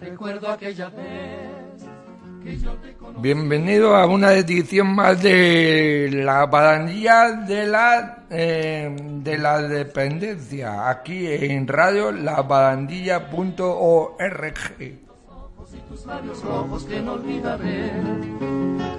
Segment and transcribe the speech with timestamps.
[0.00, 1.03] Recuerdo aquella vez.
[3.24, 11.28] Bienvenido a una edición más de la barandilla de la eh, de la dependencia aquí
[11.28, 14.98] en radio labarandilla.org.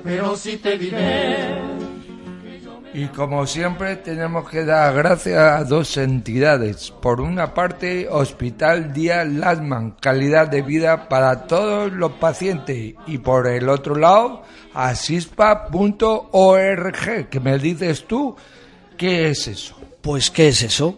[0.03, 1.45] Pero si te diré
[2.95, 6.91] y como siempre tenemos que dar gracias a dos entidades.
[6.91, 12.93] Por una parte, Hospital Díaz Lasman, calidad de vida para todos los pacientes.
[13.05, 15.69] Y por el otro lado, asispa.org,
[17.29, 18.37] que me dices tú,
[18.97, 19.75] ¿qué es eso?
[20.01, 20.97] Pues, ¿qué es eso?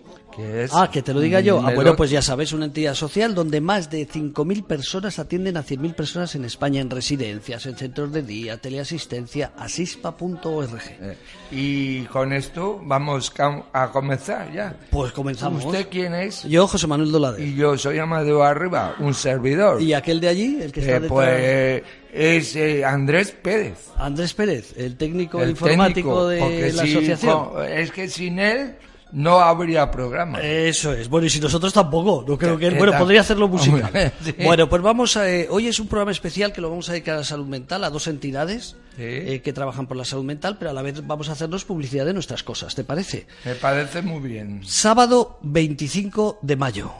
[0.71, 1.61] Ah, que te lo diga yo.
[1.65, 5.63] Ah, bueno, pues ya sabes, una entidad social donde más de 5.000 personas atienden a
[5.63, 10.81] 100.000 personas en España en residencias, en centros de día, teleasistencia, asispa.org.
[11.01, 11.17] Eh,
[11.51, 13.33] y con esto vamos
[13.73, 14.75] a comenzar ya.
[14.91, 15.65] Pues comenzamos.
[15.65, 16.43] ¿Usted quién es?
[16.43, 17.45] Yo, José Manuel Dolade.
[17.45, 19.81] Y yo soy Amadeo Arriba, un servidor.
[19.81, 23.89] ¿Y aquel de allí, el que está eh, Pues es eh, Andrés Pérez.
[23.97, 27.49] Andrés Pérez, el técnico informático de la asociación.
[27.67, 28.75] es que sin él
[29.11, 30.41] no habría programa.
[30.41, 31.09] Eso es.
[31.09, 32.69] Bueno, y si nosotros tampoco, no creo que...
[32.71, 33.91] Bueno, podría hacerlo musical.
[34.43, 35.29] Bueno, pues vamos a...
[35.29, 37.83] Eh, hoy es un programa especial que lo vamos a dedicar a la salud mental,
[37.83, 41.29] a dos entidades eh, que trabajan por la salud mental, pero a la vez vamos
[41.29, 43.27] a hacernos publicidad de nuestras cosas, ¿te parece?
[43.45, 44.61] Me parece muy bien.
[44.65, 46.91] Sábado 25 de mayo.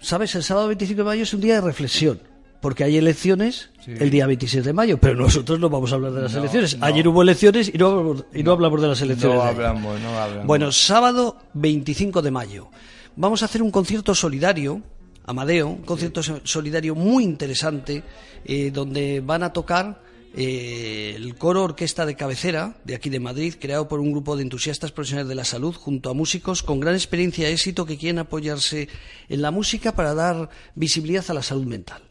[0.00, 0.34] ¿Sabes?
[0.34, 2.20] El sábado 25 de mayo es un día de reflexión
[2.60, 6.22] porque hay elecciones el día 26 de mayo, pero nosotros no vamos a hablar de
[6.22, 6.76] las elecciones.
[6.80, 9.38] Ayer hubo elecciones y no, y no, hablamos de las elecciones.
[9.38, 10.46] No hablamos, no hablamos.
[10.46, 12.68] Bueno, sábado 25 de mayo.
[13.16, 14.82] Vamos a hacer un concierto solidario,
[15.24, 18.02] Amadeo, un concierto solidario muy interesante,
[18.44, 20.02] eh, donde van a tocar
[20.36, 24.42] eh, el coro orquesta de cabecera de aquí de Madrid, creado por un grupo de
[24.42, 28.18] entusiastas profesionales de la salud, junto a músicos con gran experiencia y éxito que quieren
[28.18, 28.88] apoyarse
[29.28, 32.07] en la música para dar visibilidad a la salud mental.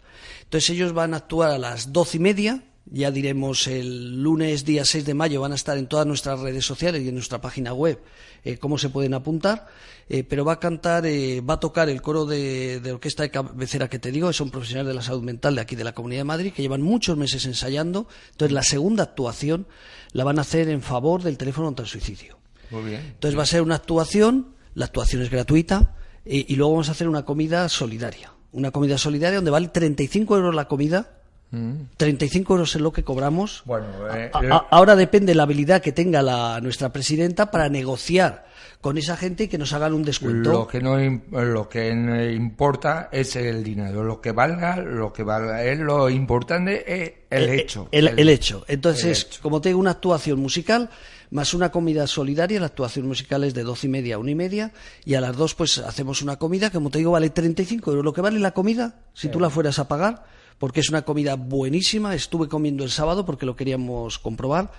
[0.47, 4.85] Entonces ellos van a actuar a las doce y media, ya diremos el lunes día
[4.85, 7.73] 6 de mayo, van a estar en todas nuestras redes sociales y en nuestra página
[7.73, 7.99] web
[8.45, 9.67] eh, cómo se pueden apuntar,
[10.07, 13.89] eh, pero va a cantar, eh, va a tocar el coro de, orquesta de cabecera
[13.89, 16.25] que te digo, son profesionales de la salud mental de aquí de la Comunidad de
[16.25, 19.67] Madrid, que llevan muchos meses ensayando, entonces la segunda actuación
[20.13, 22.39] la van a hacer en favor del teléfono contra el suicidio.
[22.71, 23.01] Muy bien.
[23.01, 25.93] Entonces va a ser una actuación, la actuación es gratuita,
[26.23, 30.55] y luego vamos a hacer una comida solidaria una comida solidaria donde vale 35 euros
[30.55, 31.16] la comida.
[31.51, 32.55] 35 mm.
[32.55, 33.63] euros es lo que cobramos.
[33.65, 34.49] Bueno, eh, eh.
[34.69, 38.47] ahora depende la habilidad que tenga la, nuestra presidenta para negociar
[38.81, 40.51] con esa gente y que nos hagan un descuento.
[40.51, 45.63] Lo que no lo que importa es el dinero, lo que valga, lo que valga
[45.63, 47.87] es lo importante es el, eh, hecho.
[47.91, 48.65] El, hecho.
[48.67, 50.89] Entonces, como tengo una actuación musical
[51.29, 54.35] más una comida solidaria, la actuación musical es de doce y media a una y
[54.35, 54.71] media,
[55.03, 58.05] y a las dos pues hacemos una comida que como te digo vale 35 euros,
[58.05, 60.23] lo que vale la comida, si tú la fueras a pagar,
[60.57, 64.71] porque es una comida buenísima, estuve comiendo el sábado porque lo queríamos comprobar,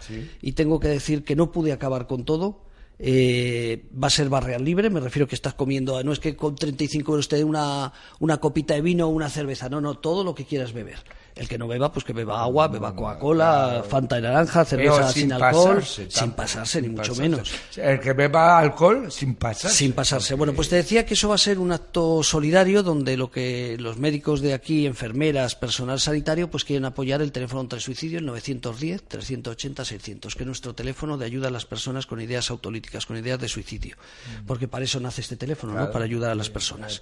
[0.43, 2.63] y tengo que decir que no pude acabar con todo,
[3.01, 6.57] eh, va a ser barreal libre, me refiero que estás comiendo, no es que con
[6.57, 10.25] 35 euros te dé una, una copita de vino o una cerveza, no, no, todo
[10.25, 10.99] lo que quieras beber.
[11.39, 15.33] El que no beba, pues que beba agua, beba Coca-Cola, Fanta de naranja, cerveza sin,
[15.33, 17.53] alcohol, sin pasarse, ni mucho menos.
[17.77, 19.77] El que beba alcohol, sin pasarse.
[19.77, 20.35] Sin pasarse.
[20.35, 23.77] Bueno, pues te decía que eso va a ser un acto solidario donde lo que
[23.79, 28.19] los médicos de aquí, enfermeras, personal sanitario, pues quieren apoyar el teléfono contra el suicidio,
[28.19, 33.17] el 910-380-600, que es nuestro teléfono de ayuda a las personas con ideas autolíticas, con
[33.17, 33.95] ideas de suicidio.
[33.95, 34.47] Mm.
[34.47, 35.93] Porque para eso nace este teléfono, ¿no?
[35.93, 37.01] Para ayudar a las personas.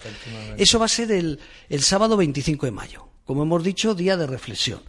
[0.58, 4.26] Eso va a ser el, el sábado 25 de mayo como hemos dicho, día de
[4.26, 4.80] reflexión.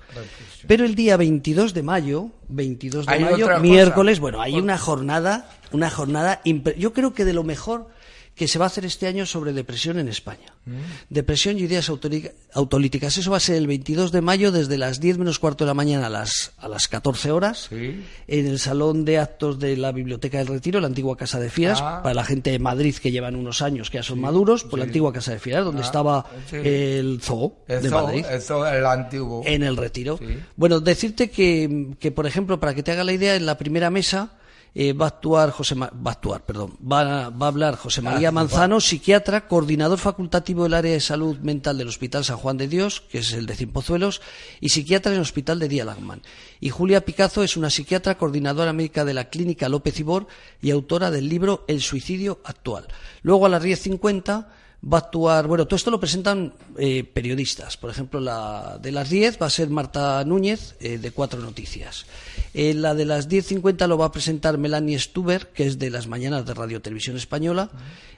[0.68, 5.90] Pero el día 22 de mayo, 22 de mayo, miércoles, bueno, hay una jornada, una
[5.90, 6.42] jornada,
[6.78, 7.90] yo creo que de lo mejor
[8.38, 10.54] que se va a hacer este año sobre depresión en España.
[10.66, 10.76] Mm.
[11.10, 13.18] Depresión y ideas autolíticas.
[13.18, 15.74] Eso va a ser el 22 de mayo desde las 10 menos cuarto de la
[15.74, 20.38] mañana a las, a las 14 horas en el Salón de Actos de la Biblioteca
[20.38, 22.02] del Retiro, la antigua Casa de Fieras, ah.
[22.04, 24.86] para la gente de Madrid que llevan unos años que ya son maduros, por la
[24.86, 28.24] antigua Casa de Fieras, donde ah, estaba el zoo de Madrid.
[28.30, 29.42] El zoo, el antiguo.
[29.46, 30.20] En el Retiro.
[30.56, 33.90] Bueno, decirte que, que, por ejemplo, para que te haga la idea, en la primera
[33.90, 34.38] mesa
[34.80, 38.80] eh, va a actuar José va a actuar, perdón, va a, hablar José María Manzano,
[38.80, 43.18] psiquiatra, coordinador facultativo del área de salud mental del Hospital San Juan de Dios, que
[43.18, 44.22] es el de Cimpozuelos,
[44.62, 46.22] y psiquiatra en el Hospital de Día Lagman.
[46.60, 50.28] Y Julia Picazo es una psiquiatra, coordinadora médica de la Clínica López Ibor
[50.62, 52.86] y autora del libro El suicidio actual.
[53.24, 54.46] Luego a las 10.50
[54.84, 57.78] va a actuar, bueno, todo esto lo presentan eh, periodistas.
[57.78, 62.06] Por ejemplo, la de las 10 va a ser Marta Núñez, eh, de Cuatro Noticias.
[62.54, 66.08] Eh, la de las 10.50 lo va a presentar Melanie Stuber, que es de las
[66.08, 67.70] mañanas de Radio Televisión Española,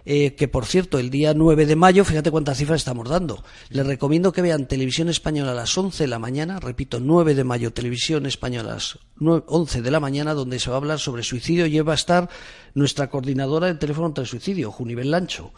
[0.06, 3.44] que por cierto, el día 9 de mayo, fíjate cuántas cifras estamos dando.
[3.70, 7.44] Les recomiendo que vean Televisión Española a las 11 de la mañana, repito, 9 de
[7.44, 11.22] mayo, Televisión Española a las 11 de la mañana, donde se va a hablar sobre
[11.22, 12.28] suicidio y va a estar
[12.74, 15.52] nuestra coordinadora del teléfono contra el suicidio, Junivel Lancho.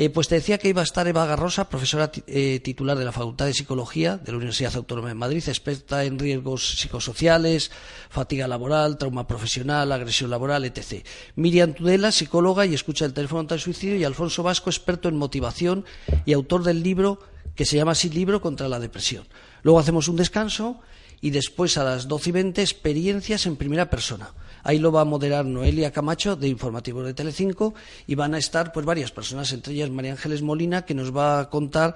[0.00, 3.10] Eh, pues te decía que iba a estar Eva Garrosa, profesora eh, titular de la
[3.10, 7.72] Facultad de Psicología de la Universidad Autónoma de Madrid, experta en riesgos psicosociales,
[8.08, 11.04] fatiga laboral, trauma profesional, agresión laboral, etc.
[11.34, 15.16] Miriam Tudela, psicóloga y escucha el teléfono contra el suicidio, y Alfonso Vasco, experto en
[15.16, 15.84] motivación
[16.24, 17.18] y autor del libro
[17.56, 19.26] que se llama así Libro contra la Depresión.
[19.64, 20.78] Luego hacemos un descanso
[21.20, 24.30] y después a las doce y veinte experiencias en primera persona.
[24.68, 27.72] Ahí lo va a moderar Noelia Camacho de Informativo de Telecinco
[28.06, 31.40] y van a estar pues varias personas, entre ellas María Ángeles Molina, que nos va
[31.40, 31.94] a contar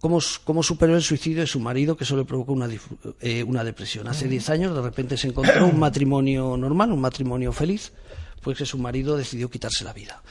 [0.00, 2.68] cómo, superó el suicidio de su marido, que solo le provocó una,
[3.22, 4.06] eh, una depresión.
[4.06, 7.90] Hace diez años de repente se encontró un matrimonio normal, un matrimonio feliz,
[8.40, 10.22] pues que su marido decidió quitarse la vida.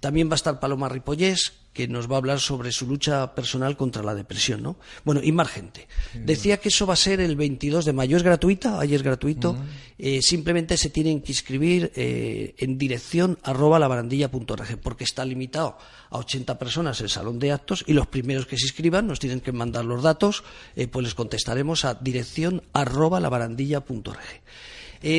[0.00, 3.76] También va a estar Paloma Ripollés, que nos va a hablar sobre su lucha personal
[3.76, 4.78] contra la depresión, ¿no?
[5.04, 5.86] Bueno, y más gente.
[6.12, 8.16] Decía que eso va a ser el 22 de mayo.
[8.16, 9.56] Es gratuita, ahí es gratuito.
[9.96, 15.78] Eh, simplemente se tienen que inscribir eh, en dirección arroba labarandilla.org, porque está limitado
[16.10, 19.40] a 80 personas el salón de actos y los primeros que se inscriban nos tienen
[19.40, 20.42] que mandar los datos,
[20.74, 24.42] eh, pues les contestaremos a dirección arroba labarandilla.org.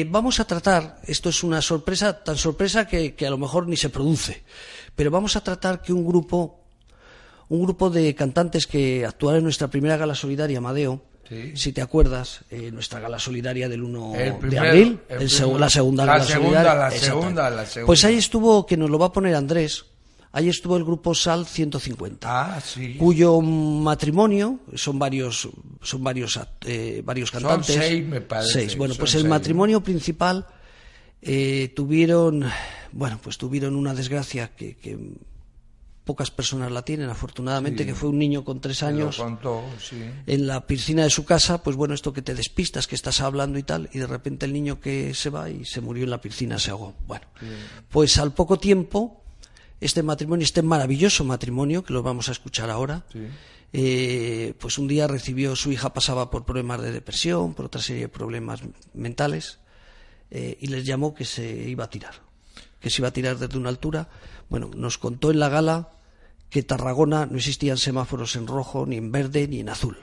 [0.07, 3.89] vamos a tratar, esto es una sorpresa, tan sorpresa que a lo mejor ni se
[3.89, 4.43] produce
[4.99, 6.59] pero vamos a tratar que un grupo,
[7.47, 11.01] un grupo de cantantes que actuaron en nuestra primera gala solidaria, Amadeo,
[11.53, 16.73] si te acuerdas, eh, nuestra gala solidaria del 1 de abril, la segunda gala solidaria.
[16.73, 17.85] La segunda, la segunda.
[17.85, 19.85] Pues ahí estuvo, que nos lo va a poner Andrés,
[20.31, 22.95] ahí estuvo el grupo Sal 150, ah, sí.
[22.95, 25.49] cuyo matrimonio son varios,
[25.81, 27.75] son varios, eh, varios cantantes.
[27.75, 28.53] Son seis, me parece.
[28.53, 28.77] Seis.
[28.77, 30.45] Bueno, pues el matrimonio principal
[31.21, 32.45] eh, tuvieron,
[32.91, 34.77] bueno, pues tuvieron una desgracia que,
[36.05, 39.21] pocas personas la tienen, afortunadamente, que fue un niño con tres años
[40.25, 43.59] en la piscina de su casa, pues bueno, esto que te despistas, que estás hablando
[43.59, 46.19] y tal, y de repente el niño que se va y se murió en la
[46.19, 46.95] piscina, se ahogó.
[47.05, 47.27] Bueno,
[47.89, 49.18] pues al poco tiempo,
[49.81, 53.05] este matrimonio, este maravilloso matrimonio, que lo vamos a escuchar ahora,
[53.71, 58.03] eh, pues un día recibió, su hija pasaba por problemas de depresión, por otra serie
[58.03, 58.61] de problemas
[58.93, 59.59] mentales,
[60.31, 62.15] eh, y les llamó que se iba a tirar,
[62.79, 64.09] que se iba a tirar desde una altura.
[64.49, 65.89] Bueno, nos contó en la gala
[66.49, 69.97] que Tarragona no existían semáforos en rojo, ni en verde, ni en azul.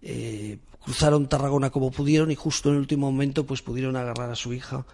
[0.00, 4.36] Eh, cruzaron Tarragona como pudieron y justo en el último momento pues pudieron agarrar a
[4.36, 4.86] su hija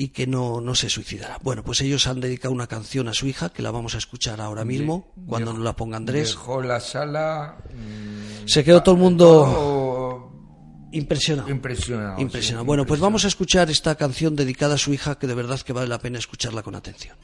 [0.00, 1.40] y que no, no se suicidara.
[1.42, 4.40] Bueno, pues ellos han dedicado una canción a su hija que la vamos a escuchar
[4.40, 6.28] ahora mismo, cuando nos la ponga Andrés.
[6.30, 7.56] Dejó la sala.
[8.46, 10.32] se quedó todo el mundo
[10.92, 11.50] Impresionado.
[11.50, 12.64] Impresionado.
[12.64, 15.72] bueno, pues vamos a escuchar esta canción dedicada a su hija que de verdad que
[15.72, 17.16] vale la pena escucharla con atención.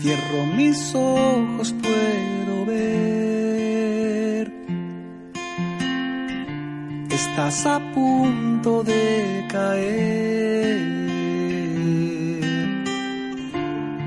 [0.00, 3.18] Cierro mis ojos, puedo ver.
[7.20, 10.78] Estás a punto de caer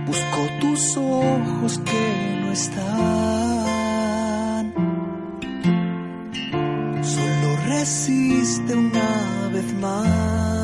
[0.05, 2.73] Busco tus ojos que no están.
[7.03, 10.61] Solo resiste una vez más.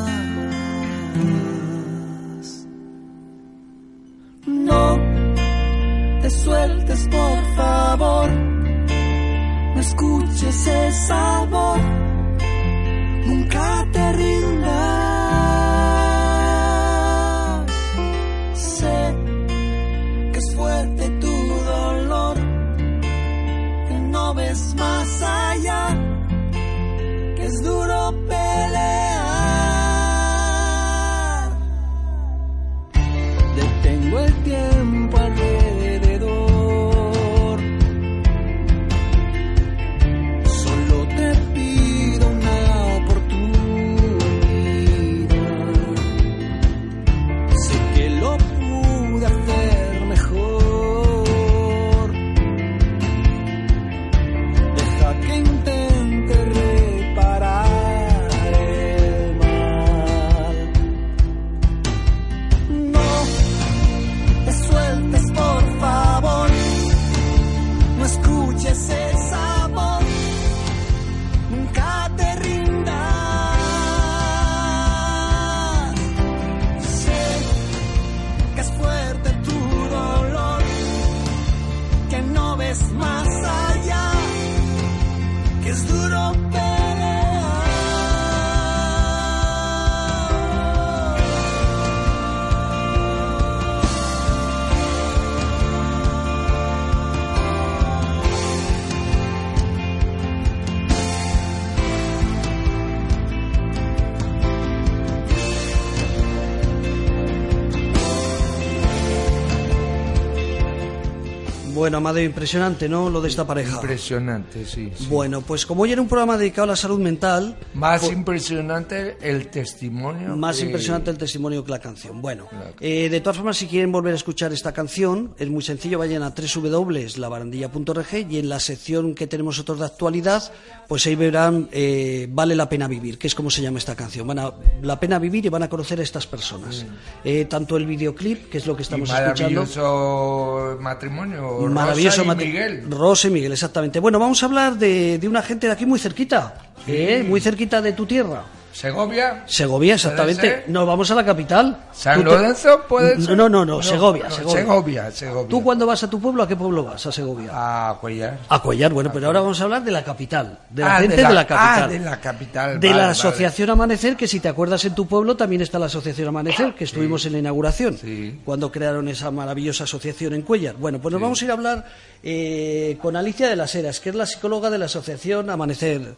[111.98, 113.10] Amadeo, impresionante, ¿no?
[113.10, 113.74] Lo de esta pareja.
[113.76, 114.90] Impresionante, sí.
[114.96, 115.06] sí.
[115.08, 119.16] Bueno, pues como hoy era un programa dedicado a la salud mental, Más pues- impresionante
[119.20, 120.36] el testimonio.
[120.36, 122.20] más que- impresionante el testimonio que la canción.
[122.22, 122.74] Bueno, Claro.
[122.80, 126.22] eh, de todas formas, si quieren volver a escuchar esta canción, es muy sencillo, vayan
[126.22, 130.42] a www.labarandilla.org y en la sección que tenemos nosotros de actualidad,
[130.88, 134.26] pues ahí verán eh, Vale la pena vivir, que es como se llama esta canción.
[134.26, 134.52] Van a
[134.82, 136.84] la pena vivir y van a conocer a estas personas.
[137.22, 139.60] Eh, tanto el videoclip, que es lo que Y estamos escuchando.
[139.60, 141.58] maravilloso matrimonio.
[141.68, 142.90] Maravilloso Rosa y Miguel.
[142.90, 144.00] Rosa y Miguel, exactamente.
[144.00, 147.24] Bueno, vamos a hablar de, de una gente de aquí muy cerquita, ¿eh?
[147.28, 148.44] muy cerquita de tu tierra.
[148.72, 149.42] Segovia.
[149.46, 150.64] Segovia, exactamente.
[150.68, 151.86] Nos vamos a la capital.
[151.92, 153.36] San Lorenzo puede No, ser.
[153.36, 154.60] no, no, no, Segovia, Segovia.
[154.60, 155.48] Segovia, Segovia.
[155.48, 157.04] ¿Tú cuando vas a tu pueblo, a qué pueblo vas?
[157.06, 157.50] A Segovia.
[157.52, 158.38] A Cuellar.
[158.48, 161.16] A Cuellar, bueno, pero ahora vamos a hablar de la capital, de la Ah, gente
[161.16, 161.82] de la- la, capital.
[161.82, 163.10] ah, de la capital, De la.
[163.10, 166.84] Asociación Amanecer, que si te acuerdas en tu pueblo también está la Asociación Amanecer, que
[166.84, 168.40] estuvimos en la inauguración, Sí.
[168.44, 170.76] cuando crearon esa maravillosa asociación en Cuellar.
[170.76, 171.84] Bueno, pues nos vamos a ir a hablar
[172.22, 176.16] eh, con Alicia de las Heras, que es la psicóloga de la Asociación Amanecer.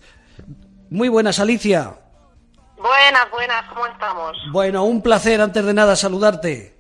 [0.90, 1.95] Muy buenas, Alicia.
[2.80, 4.37] Buenas, buenas, ¿cómo estamos?
[4.52, 6.75] Bueno, un placer antes de nada saludarte.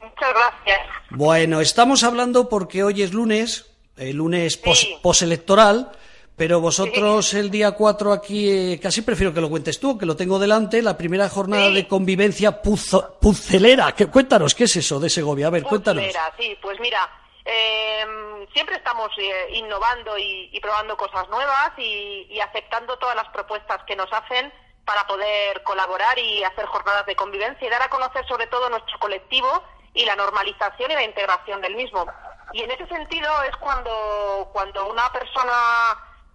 [0.00, 0.80] Muchas gracias.
[1.10, 5.90] Bueno, estamos hablando porque hoy es lunes, el lunes pos- poselectoral,
[6.36, 10.16] pero vosotros el día 4 aquí, eh, casi prefiero que lo cuentes tú, que lo
[10.16, 11.74] tengo delante, la primera jornada Sí.
[11.76, 13.16] de convivencia puzo-.
[13.96, 15.46] Que, cuéntanos, ¿qué es eso de Segovia?
[15.46, 16.04] A ver, cuéntanos.
[16.04, 17.08] Puzzlera, sí, pues mira,
[17.44, 18.04] eh,
[18.52, 23.80] siempre estamos eh, innovando y, y probando cosas nuevas y, y aceptando todas las propuestas
[23.86, 24.52] que nos hacen
[24.88, 28.98] para poder colaborar y hacer jornadas de convivencia y dar a conocer sobre todo nuestro
[28.98, 32.06] colectivo y la normalización y la integración del mismo.
[32.54, 35.52] Y en ese sentido es cuando, cuando una persona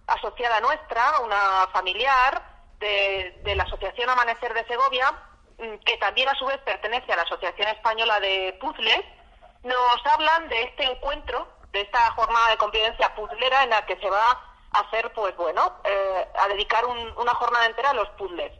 [0.06, 2.44] asociada nuestra, una familiar
[2.78, 5.10] de, de la Asociación Amanecer de Segovia,
[5.58, 9.04] mm, que también a su vez pertenece a la Asociación Española de Puzzles,
[9.64, 14.08] nos hablan de este encuentro, de esta jornada de convivencia puzzlera en la que se
[14.08, 18.52] va hacer, pues bueno, eh, a dedicar un- una jornada entera a los puzzles.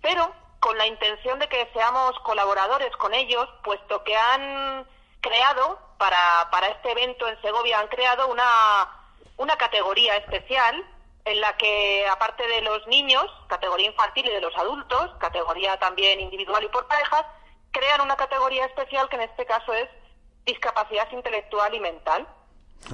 [0.00, 4.86] Pero con la intención de que seamos colaboradores con ellos, puesto que han
[5.20, 8.88] creado, para, para este evento en Segovia, han creado una,
[9.36, 10.84] una categoría especial
[11.24, 16.20] en la que, aparte de los niños, categoría infantil y de los adultos, categoría también
[16.20, 17.24] individual y por parejas,
[17.70, 19.88] crean una categoría especial que en este caso es
[20.44, 22.26] discapacidad intelectual y mental,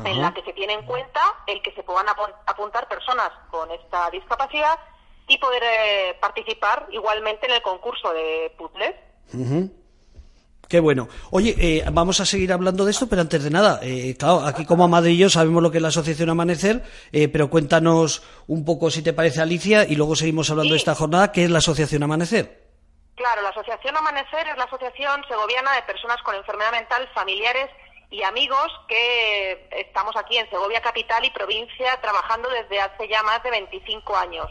[0.04, 3.70] en la que se tiene en cuenta el que se puedan apun- apuntar personas con
[3.70, 4.78] esta discapacidad
[5.26, 8.94] y poder eh, participar igualmente en el concurso de puzzles.
[10.68, 11.08] Qué bueno.
[11.30, 14.66] Oye, eh, vamos a seguir hablando de esto, pero antes de nada, eh, claro, aquí
[14.66, 19.02] como yo sabemos lo que es la Asociación Amanecer, eh, pero cuéntanos un poco si
[19.02, 22.68] te parece Alicia y luego seguimos hablando de esta jornada, que es la Asociación Amanecer.
[23.14, 27.70] Claro, la Asociación Amanecer es la asociación segoviana de personas con enfermedad mental, familiares
[28.10, 33.42] y amigos que estamos aquí en Segovia Capital y provincia trabajando desde hace ya más
[33.42, 34.46] de 25 años.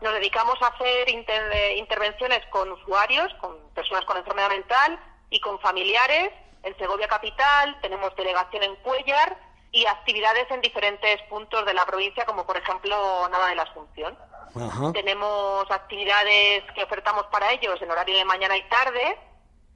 [0.00, 5.00] Nos dedicamos a hacer inter- eh, intervenciones con usuarios, con personas con enfermedad mental
[5.30, 6.30] y con familiares
[6.62, 9.36] en Segovia Capital, tenemos delegación en Cuellar
[9.72, 14.18] y actividades en diferentes puntos de la provincia, como por ejemplo Nada de la Asunción.
[14.54, 14.92] Ajá.
[14.92, 19.18] Tenemos actividades que ofertamos para ellos en horario de mañana y tarde.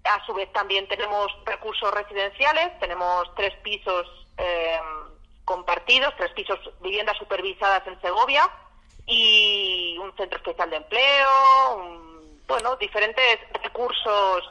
[0.05, 4.07] A su vez también tenemos recursos residenciales, tenemos tres pisos
[4.39, 4.81] eh,
[5.45, 8.49] compartidos, tres pisos viviendas supervisadas en Segovia
[9.07, 12.11] y un centro especial de empleo,
[12.47, 14.51] bueno, diferentes recursos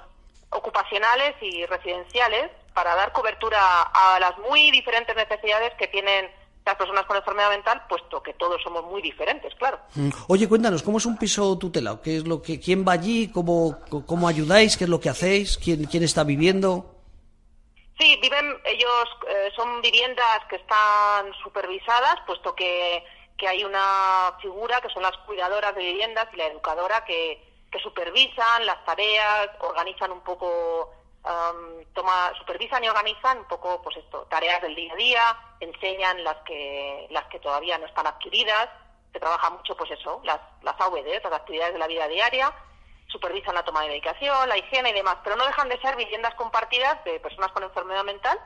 [0.52, 6.30] ocupacionales y residenciales para dar cobertura a las muy diferentes necesidades que tienen
[6.70, 9.80] las personas con enfermedad mental, puesto que todos somos muy diferentes, claro.
[9.96, 10.10] Mm.
[10.28, 12.02] Oye, cuéntanos, ¿cómo es un piso tutelado?
[12.02, 13.30] ¿Qué es lo que, quién va allí?
[13.32, 14.78] ¿Cómo, cómo ayudáis?
[14.78, 15.58] ¿Qué es lo que hacéis?
[15.58, 16.96] ¿Quién, quién está viviendo?
[18.00, 23.04] Sí, viven, ellos eh, son viviendas que están supervisadas, puesto que,
[23.38, 27.80] que hay una figura que son las cuidadoras de viviendas y la educadora que, que
[27.80, 30.92] supervisan las tareas, organizan un poco,
[31.24, 36.24] am, toma, supervisan y organizan un poco, pues esto, tareas del día a día, enseñan
[36.24, 38.70] las que, las que todavía no están adquiridas,
[39.12, 42.54] se trabaja mucho, pues eso, las, las AVD, las actividades de la vida diaria,
[43.08, 46.36] supervisan la toma de medicación, la higiene y demás, pero no dejan de ser viviendas
[46.36, 48.40] compartidas de personas con enfermedad mental,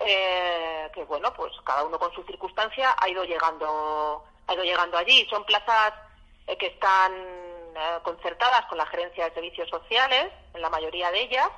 [0.00, 4.96] eh, que bueno, pues cada uno con su circunstancia ha ido llegando, ha ido llegando
[4.96, 5.26] allí.
[5.28, 5.92] Son plazas
[6.46, 11.22] eh, que están eh, concertadas con la gerencia de servicios sociales, en la mayoría de
[11.22, 11.48] ellas,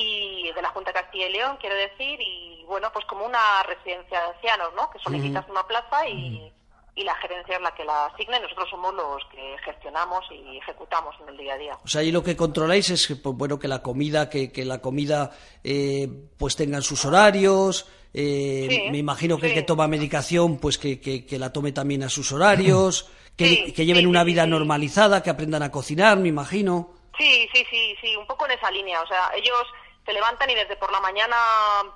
[0.00, 3.62] y de la Junta de Castilla y León, quiero decir, y bueno, pues como una
[3.64, 4.90] residencia de ancianos, ¿no?
[4.90, 6.52] Que solicitas una plaza y,
[6.94, 10.58] y la gerencia es la que la asigna y nosotros somos los que gestionamos y
[10.58, 11.78] ejecutamos en el día a día.
[11.84, 14.64] O sea, ahí lo que controláis es que, pues, bueno, que la comida, que, que
[14.64, 15.30] la comida
[15.64, 20.78] eh, pues tengan sus horarios, eh, Sí, me imagino que el que toma medicación, pues
[20.78, 24.46] que, que- que la tome también a sus horarios, que, Sí, que lleven una vida
[24.46, 26.90] normalizada, que aprendan a cocinar, me imagino.
[27.18, 29.00] Sí, sí, sí, sí, un poco en esa línea.
[29.02, 29.62] O sea, ellos
[30.10, 31.36] se levantan y desde por la mañana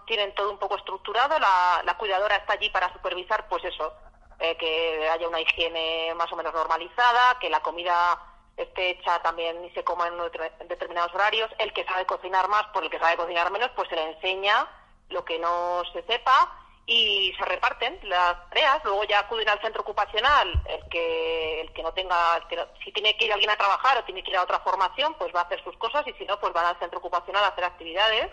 [0.06, 1.36] tienen todo un poco estructurado.
[1.40, 3.92] La, la cuidadora está allí para supervisar, pues eso,
[4.38, 8.16] eh, que haya una higiene más o menos normalizada, que la comida
[8.56, 10.14] esté hecha también y se coma en,
[10.60, 11.50] en determinados horarios.
[11.58, 14.64] El que sabe cocinar más, por el que sabe cocinar menos, pues se le enseña
[15.08, 16.52] lo que no se sepa
[16.86, 18.84] y se reparten las tareas.
[18.84, 23.16] Luego ya acuden al centro ocupacional el que el que no tenga, que si tiene
[23.16, 25.44] que ir alguien a trabajar o tiene que ir a otra formación, pues va a
[25.44, 28.30] hacer sus cosas y si no, pues van al centro ocupacional a hacer actividades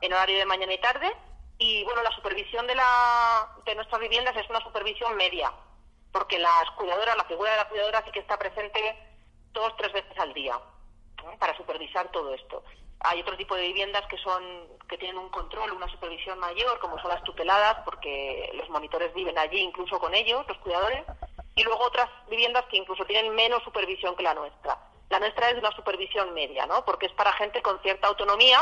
[0.00, 1.14] en horario de mañana y tarde.
[1.58, 5.52] Y bueno, la supervisión de, la, de nuestras viviendas es una supervisión media,
[6.10, 8.96] porque las cuidadoras, la figura de la cuidadora sí que está presente
[9.52, 10.58] dos, tres veces al día
[11.38, 12.62] para supervisar todo esto.
[13.00, 14.42] Hay otro tipo de viviendas que son
[14.88, 19.38] que tienen un control, una supervisión mayor, como son las tuteladas, porque los monitores viven
[19.38, 21.02] allí incluso con ellos, los cuidadores,
[21.56, 24.78] y luego otras viviendas que incluso tienen menos supervisión que la nuestra.
[25.10, 26.84] La nuestra es una supervisión media, ¿no?
[26.84, 28.58] Porque es para gente con cierta autonomía,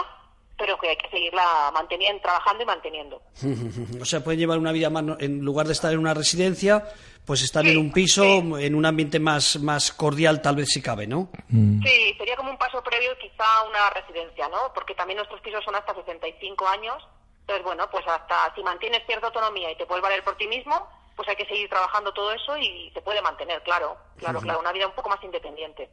[0.59, 3.23] pero que hay que seguirla manteniendo, trabajando y manteniendo.
[4.01, 6.89] O sea, pueden llevar una vida más, en lugar de estar en una residencia,
[7.25, 8.65] pues estar Sí, en un piso, sí.
[8.65, 11.31] en un ambiente más, más cordial, tal vez si cabe, ¿no?
[11.51, 14.73] Sí, sería como un paso previo quizá a una residencia, ¿no?
[14.75, 16.97] Porque también nuestros pisos son hasta 65 años.
[17.43, 20.89] Entonces, bueno, pues hasta si mantienes cierta autonomía y te puedes valer por ti mismo,
[21.17, 23.97] pues hay que seguir trabajando todo eso y se puede mantener, claro.
[24.17, 25.91] Claro, claro, una vida un poco más independiente.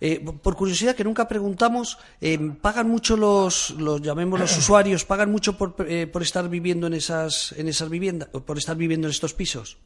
[0.00, 5.30] Eh, por curiosidad, que nunca preguntamos, eh, ¿pagan mucho los, los llamemos los usuarios, pagan
[5.30, 9.06] mucho por, eh, por estar viviendo en esas, en esas viviendas, o por estar viviendo
[9.06, 9.76] en estos pisos?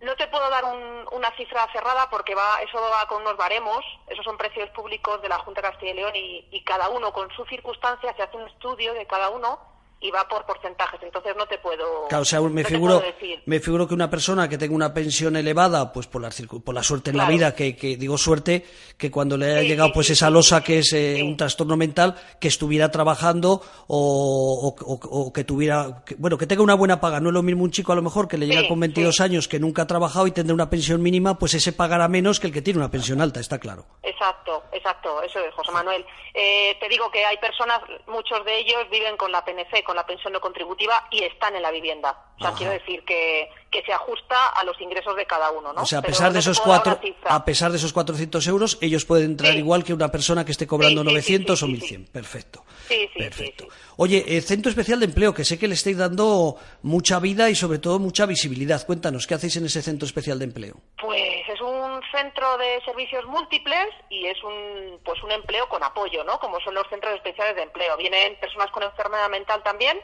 [0.00, 3.82] No te puedo dar un- una cifra cerrada porque va, eso va con unos baremos,
[4.08, 7.12] esos son precios públicos de la Junta de Castilla y León y, y cada uno
[7.12, 9.58] con su circunstancia se hace un estudio de cada uno
[9.98, 12.98] y va por porcentajes, entonces no te puedo, Claro, o sea, me no te figuro,
[13.00, 13.42] puedo decir.
[13.46, 16.74] me figuro que una persona que tenga una pensión elevada, pues por la, circu- por
[16.74, 18.64] la suerte en la vida, que, que digo suerte,
[18.98, 21.36] que cuando le haya Sí, llegado sí, pues sí, esa losa que es eh, un
[21.36, 27.00] trastorno mental, que estuviera trabajando o, o- que tuviera, que- bueno, que tenga una buena
[27.00, 27.18] paga.
[27.20, 29.22] No es lo mismo un chico a lo mejor que le llega con 22 sí.
[29.22, 32.48] años que nunca ha trabajado y tendrá una pensión mínima, pues ese pagará menos que
[32.48, 33.86] el que tiene una pensión alta, está claro.
[34.02, 36.04] Exacto, exacto, eso es, José Manuel.
[36.34, 40.04] Eh, te digo que hay personas, muchos de ellos viven con la PNC, con la
[40.04, 42.10] pensión no contributiva, y están en la vivienda.
[42.36, 42.58] O sea, Ajá.
[42.58, 45.82] quiero decir que, que se ajusta a los ingresos de cada uno, ¿no?
[45.82, 49.30] O sea, a pesar de esos cuatro, a pesar de esos 400 euros, ellos pueden
[49.30, 49.58] entrar Sí.
[49.58, 52.06] igual que una persona que esté cobrando Sí, sí, sí, 900 sí, o sí, 1100.
[52.12, 52.64] Perfecto.
[52.88, 53.64] Sí, sí, Perfecto.
[53.64, 53.92] sí, sí.
[53.96, 57.54] Oye, eh, Centro Especial de Empleo, que sé que le estáis dando mucha vida y
[57.54, 58.84] sobre todo mucha visibilidad.
[58.86, 60.76] Cuéntanos, ¿qué hacéis en ese Centro Especial de Empleo?
[61.00, 66.22] Pues es un centro de servicios múltiples y es un pues un empleo con apoyo,
[66.24, 66.38] ¿no?
[66.38, 67.96] Como son los centros especiales de empleo.
[67.96, 70.00] Vienen personas con enfermedad mental también.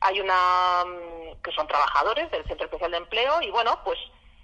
[0.00, 3.98] Hay una mm, que son trabajadores del centro especial de empleo y bueno, pues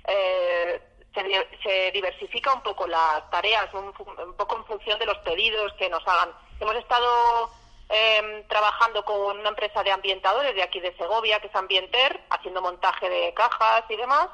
[0.08, 0.80] eh,
[1.14, 1.22] se,
[1.62, 5.88] se diversifica un poco las tareas, un, un poco en función de los pedidos que
[5.88, 6.30] nos hagan.
[6.60, 7.50] Hemos estado
[7.96, 12.60] eh, trabajando con una empresa de ambientadores de aquí de Segovia, que es Ambienter, haciendo
[12.60, 14.28] montaje de cajas y demás.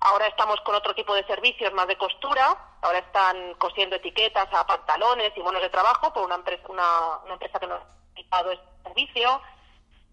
[0.00, 2.56] Ahora estamos con otro tipo de servicios más de costura.
[2.82, 7.58] Ahora están cosiendo etiquetas a pantalones y bonos de trabajo por una empresa, una, empresa
[7.58, 7.80] que nos
[8.30, 9.40] ha dado este servicio.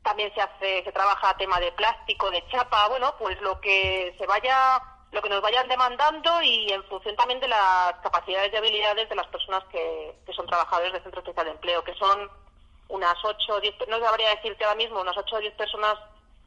[0.01, 4.25] También se hace, se trabaja tema de plástico, de chapa, bueno, pues lo que se
[4.25, 4.81] vaya,
[5.11, 9.15] lo que nos vayan demandando y en función también de las capacidades y habilidades de
[9.15, 12.44] las personas que, que son trabajadores del Centro Especial de Empleo, que son
[12.89, 15.95] unas 8 o 10, no sabría decirte ahora mismo, unas 8 o 10 personas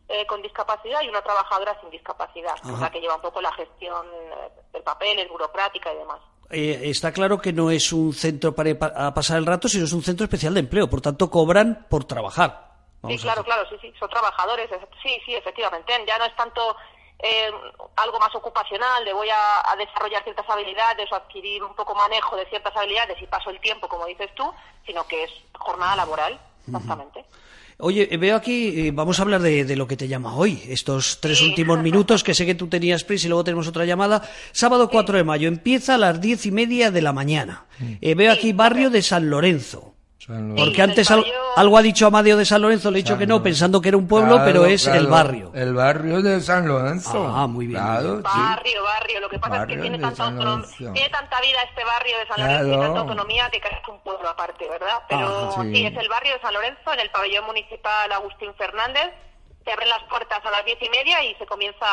[0.09, 3.41] eh, con discapacidad y una trabajadora sin discapacidad, que es la que lleva un poco
[3.41, 6.21] la gestión eh, del papel, el burocrática y demás.
[6.51, 9.85] Eh, está claro que no es un centro para pa- a pasar el rato, sino
[9.85, 10.89] es un centro especial de empleo.
[10.89, 12.69] Por tanto, cobran por trabajar.
[13.03, 15.93] Vamos sí, claro, claro, sí, sí, son trabajadores, es- sí, sí, efectivamente.
[16.07, 16.75] Ya no es tanto
[17.21, 17.51] eh,
[17.97, 22.37] algo más ocupacional, de voy a, a desarrollar ciertas habilidades o adquirir un poco manejo
[22.37, 24.45] de ciertas habilidades y paso el tiempo, como dices tú,
[24.87, 27.25] sino que es jornada laboral, exactamente.
[27.81, 30.63] Oye, eh, veo aquí, eh, vamos a hablar de, de lo que te llama hoy,
[30.69, 31.49] estos tres Sí.
[31.51, 34.21] últimos minutos, que sé que tú tenías prisa y luego tenemos otra llamada.
[34.53, 37.67] Sábado 4 de mayo, empieza a las diez y media de la mañana.
[38.01, 39.95] Eh, veo aquí barrio de San Lorenzo.
[40.29, 43.19] San Porque antes barrio- algo ha dicho Amadeo de San Lorenzo, le he dicho San
[43.19, 43.45] que no, Lorenzo.
[43.45, 45.51] pensando que era un pueblo, Claro, pero es claro, el barrio.
[45.55, 47.27] El barrio de San Lorenzo.
[47.35, 48.23] Ah, muy bien, muy Claro, sí.
[48.39, 49.21] Barrio, barrio.
[49.21, 52.27] Lo que pasa es Barrio que tiene tanta, autonom- tiene tanta vida este barrio de
[52.27, 52.53] San Claro.
[52.53, 55.03] Lorenzo y tanta autonomía que casi es un pueblo aparte, ¿verdad?
[55.09, 55.75] Pero Ajá, sí.
[55.75, 55.87] sí.
[55.87, 59.11] es el barrio de San Lorenzo, en el pabellón municipal Agustín Fernández.
[59.65, 61.87] Se abren las puertas a las diez y media y se comienza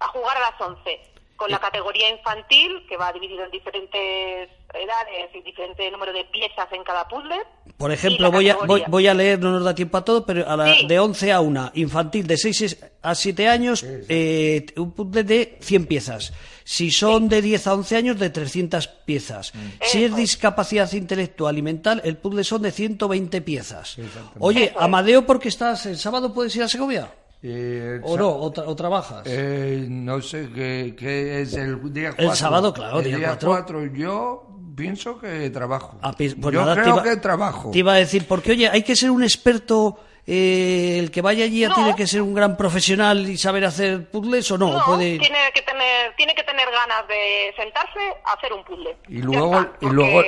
[0.00, 1.12] a jugar a las once.
[1.36, 6.66] Con la categoría infantil, que va dividido en diferentes edades y diferente número de piezas
[6.72, 7.36] en cada puzzle.
[7.76, 10.48] Por ejemplo, voy a, voy, voy a leer, no nos da tiempo a todo, pero
[10.48, 10.86] a la, Sí.
[10.86, 15.86] de 11 a 1, infantil de 6 a 7 años, eh, un puzzle de 100
[15.86, 16.32] piezas.
[16.64, 19.52] Si son de 10 a 11 años, de 300 piezas.
[19.82, 23.96] Si es discapacidad intelectual y mental, el puzzle son de 120 piezas.
[24.40, 24.72] Oye.
[24.78, 27.12] Amadeo, porque estás el sábado puedes ir a Segovia?
[27.42, 28.28] Eh, ¿O no?
[28.30, 29.22] ¿O, tra- o trabajas?
[29.26, 32.34] Eh, no sé qué, qué es el día 4.
[32.34, 33.48] sábado, claro, el día día cuatro.
[33.50, 33.86] 4.
[33.94, 34.46] Yo
[34.76, 35.98] pienso que trabajo.
[36.02, 37.70] Ah, pues- yo nada, creo iba- que trabajo.
[37.70, 41.44] Te iba a decir, porque oye, hay que ser un experto, eh, el que vaya
[41.44, 41.74] allí No.
[41.74, 45.18] tiene que ser un gran profesional y saber hacer puzzles o no, No, ¿O puede...
[45.18, 48.96] tiene que tener tiene que tener ganas de sentarse a hacer un puzzle.
[49.08, 50.22] Y luego- está, y luego-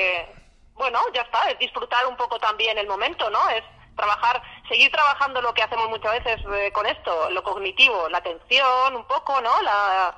[0.76, 3.38] bueno, ya está, es disfrutar un poco también el momento, ¿no?
[3.48, 3.64] Es
[3.98, 8.96] trabajar, seguir trabajando lo que hacemos muchas veces eh, con esto, lo cognitivo, la atención
[8.96, 9.60] un poco, ¿no?
[9.62, 10.16] La,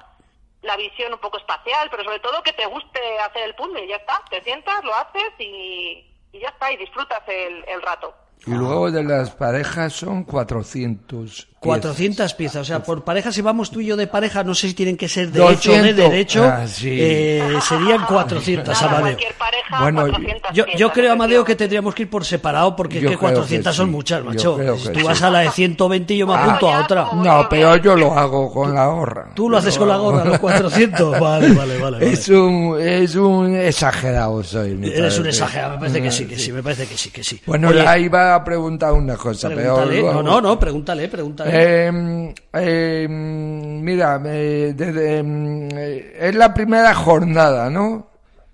[0.62, 3.96] la visión un poco espacial, pero sobre todo que te guste hacer el puzzle, ya
[3.96, 8.14] está, te sientas, lo haces y, y ya está, y disfrutas el, el rato.
[8.46, 11.49] Y luego de las parejas son 400.
[11.60, 14.68] 400 piezas, o sea, por pareja, si vamos tú y yo de pareja, no sé
[14.68, 16.10] si tienen que ser de hecho o de 200.
[16.10, 16.88] derecho, Ah, sí.
[16.98, 19.18] eh, serían 400, Nada, Amadeo.
[19.38, 23.00] pareja, Bueno, 400 Yo, yo creo, Amadeo, que tendríamos que ir por separado, porque es
[23.02, 23.92] que creo que 400 son sí.
[23.92, 24.56] muchas, macho.
[24.56, 25.02] que Tú sí.
[25.04, 26.44] vas a la de 120 y yo me Ah.
[26.44, 27.06] apunto a otra.
[27.14, 29.28] No, pero yo lo hago con la gorra.
[29.34, 31.10] Tú lo haces con la gorra, los 400.
[31.20, 31.98] Vale, vale, vale.
[31.98, 32.10] vale.
[32.10, 34.80] Es un, es un exagerado soy.
[34.82, 37.38] Eres un exagerado, me parece que sí, que sí, me parece que sí, que sí.
[37.44, 41.49] Bueno, Oye, ahí va a preguntar una cosa, pero No, no, no, pregúntale, pregúntale.
[41.52, 48.08] Eh, eh, mira, eh, desde, mm, eh, es la primera jornada, ¿no?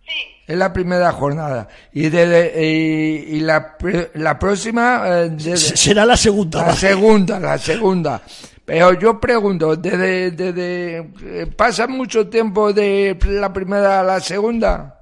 [0.07, 0.13] Sí,
[0.47, 1.69] Es la primera jornada.
[1.93, 3.77] Y, desde, eh, y la,
[4.15, 5.03] la próxima...
[5.29, 6.67] desde- Será la segunda.
[6.67, 8.21] la segunda, la segunda.
[8.65, 14.93] Pero yo pregunto, ¿desde, desde, ¿pasa mucho tiempo de la primera a la segunda?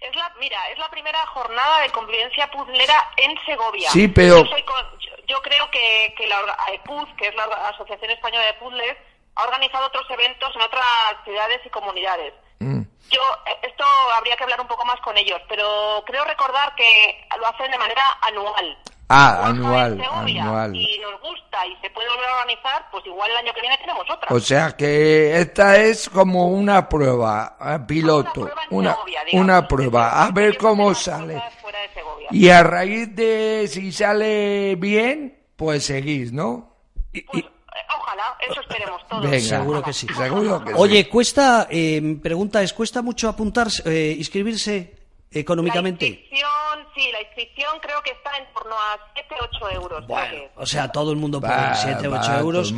[0.00, 3.90] Es la, mira, es la primera jornada de convivencia puzzlera en Segovia.
[3.90, 4.97] Sí, pero- Yo, soy con-
[5.28, 6.36] yo- creo que, que la
[6.66, 8.96] AEPUZ, que es la Asociación Española de Puzzles,
[9.36, 10.84] ha organizado otros eventos en otras
[11.24, 12.34] ciudades y comunidades.
[12.58, 12.82] Mm.
[13.10, 13.84] Yo, eh, esto
[14.16, 17.78] habría que hablar un poco más con ellos, pero creo recordar que lo hacen de
[17.78, 18.78] manera anual.
[19.10, 20.76] Ah, anual, anual.
[20.76, 23.78] Y nos gusta y se puede volver a organizar, pues igual el año que viene
[23.78, 24.28] tenemos otra.
[24.34, 29.24] O sea que esta es como una prueba, eh, piloto, Una prueba en una, Segovia,
[29.24, 29.44] digamos.
[29.46, 31.34] una prueba, a ver cómo sale.
[31.34, 31.57] cosas
[31.88, 32.28] de Segovia.
[32.30, 36.74] Y a raíz de si sale bien, pues seguís, ¿no?
[37.12, 37.50] Y- Pues, y- eh,
[37.98, 39.22] ojalá, eso esperemos todos.
[39.30, 40.06] Venga, Seguro que sí.
[40.16, 40.76] Seguro que sí.
[40.78, 44.94] Oye, cuesta, eh, pregunta es, ¿cuesta mucho apuntarse, eh, inscribirse
[45.30, 46.06] económicamente?
[46.06, 46.48] La inscripción,
[46.94, 49.88] sí, la inscripción creo que está en torno a 7, 8 euros.
[50.04, 50.50] creo Bueno, que es.
[50.56, 52.72] o sea, todo el mundo por 7 o 8 va, euros.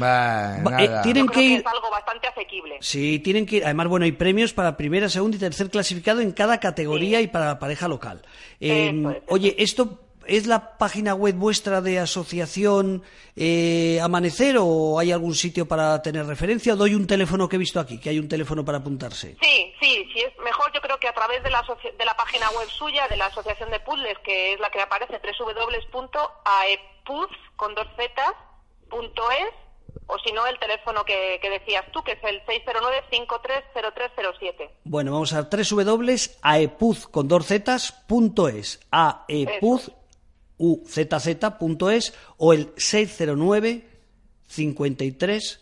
[0.84, 2.78] eh, tienen Yo que creo que ir, es algo bastante asequible.
[2.80, 3.64] sí, tienen que ir.
[3.64, 7.46] Además, bueno, hay premios para primera, segunda y tercer clasificado en cada categoría y para
[7.46, 8.22] la pareja local.
[8.60, 9.98] Eh, es, oye, esto
[10.30, 13.02] es la página web vuestra de asociación
[13.34, 16.74] eh, Amanecer o hay algún sitio para tener referencia?
[16.74, 19.36] ¿O doy un teléfono que he visto aquí, que hay un teléfono para apuntarse?
[19.42, 21.64] Sí, sí, sí, es mejor yo creo que a través de la,
[21.98, 25.20] de la página web suya, de la Asociación de Puzzles, que es la que aparece,
[25.40, 28.34] www.aepuz, con dos zetas,
[28.88, 29.48] punto es,
[30.06, 34.70] o si no, el teléfono que, que decías tú, que es el 609-530307.
[34.84, 39.90] Bueno, vamos a www.aepuz con dos zetas, punto es, aepuz,
[40.60, 43.88] uzz.es o el 609
[44.46, 45.60] 53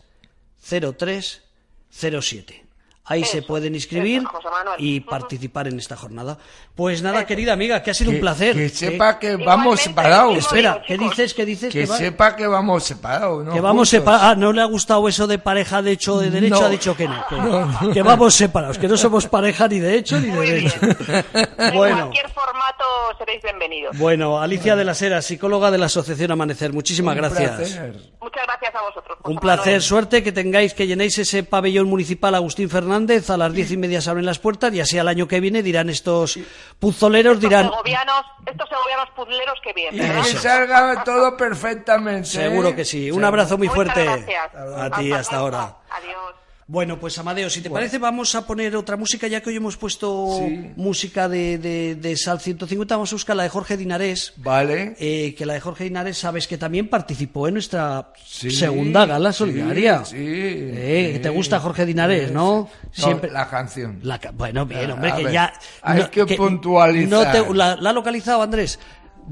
[0.97, 1.41] 03
[1.89, 2.68] 07.
[3.09, 4.39] Ahí se pueden inscribir eso,
[4.77, 6.37] y participar en esta jornada.
[6.75, 8.55] Pues nada, querida amiga, que ha sido un placer.
[8.55, 8.69] que ¿eh?
[8.69, 10.37] sepa que Igualmente, vamos separados.
[10.37, 11.33] Espera, digo, ¿qué dices?
[11.33, 11.73] ¿Qué dices?
[11.73, 13.51] Que va- sepa que vamos separados, ¿no?
[13.53, 14.25] que vamos separados.
[14.27, 16.65] Ah, no le ha gustado eso de pareja de hecho o de derecho, No.
[16.65, 17.25] ha dicho que no.
[17.79, 20.79] Que, que vamos separados, que no somos pareja ni de hecho ni de Muy derecho.
[20.81, 20.95] bien.
[21.57, 21.97] En bueno.
[21.97, 22.83] cualquier formato
[23.17, 23.97] seréis bienvenidos.
[23.97, 27.51] Bueno, Alicia de las Heras, psicóloga de la Asociación Amanecer, muchísimas Un gracias.
[27.55, 27.95] placer.
[28.21, 29.17] Muchas gracias a vosotros.
[29.25, 32.98] Un placer, suerte, que tengáis, que llenéis ese pabellón municipal Agustín Fernández.
[32.99, 35.39] Fernández, a las diez y media se abren las puertas y así al año que
[35.39, 36.37] viene dirán estos
[36.79, 42.27] puzoleros, Estos dirán, segovianos, estos segovianos puzleros que bien, Y salga todo perfectamente.
[42.27, 42.75] seguro ¿eh?
[42.75, 43.11] que sí.
[43.11, 45.75] Un abrazo muy fuerte a ti hasta ahora.
[45.89, 46.38] Adiós.
[46.71, 49.75] Bueno, pues Amadeo, si te parece, vamos a poner otra música, ya que hoy hemos
[49.75, 50.69] puesto Sí.
[50.75, 54.33] música de, de, de Sal 150, vamos a buscar la de Jorge Dinarés.
[54.37, 54.95] Vale.
[54.99, 59.33] eh, que la de Jorge Dinarés, sabes que también participó en nuestra Sí, segunda gala
[59.33, 60.05] solidaria.
[60.05, 60.15] Sí.
[60.19, 62.69] Eh, que te gusta Jorge Dinarés, sí, ¿no?
[62.91, 63.99] Siempre- la canción.
[64.03, 65.53] La bueno, bien, hombre, a que ver, ya.
[65.81, 67.09] hay que puntualizar.
[67.09, 68.77] no te- la, la ha localizado, Andrés.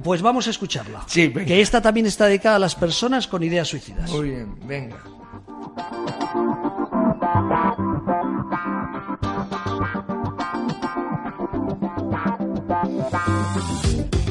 [0.04, 1.04] Pues vamos a escucharla.
[1.06, 1.45] Sí, venga.
[1.45, 4.10] Que esta también está dedicada a las personas con ideas suicidas.
[4.10, 4.97] Muy bien, venga.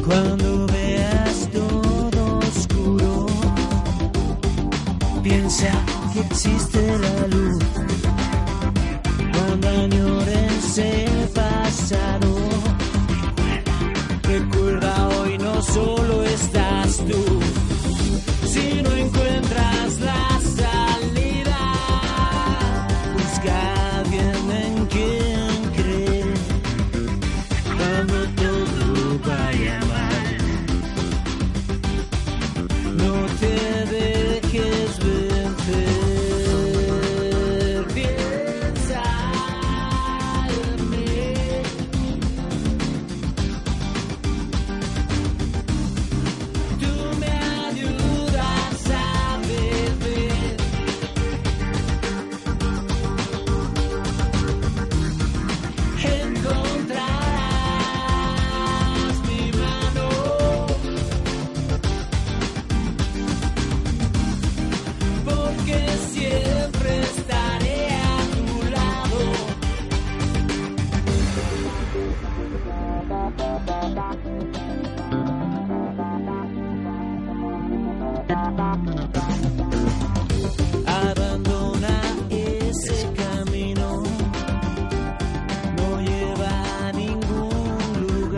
[0.07, 3.27] Cuando veas todo oscuro,
[5.23, 5.73] piensa
[6.13, 7.65] que existe la luz.
[9.33, 12.29] Cuando añores el pasado,
[14.23, 17.56] recuerda hoy no solo estás tú.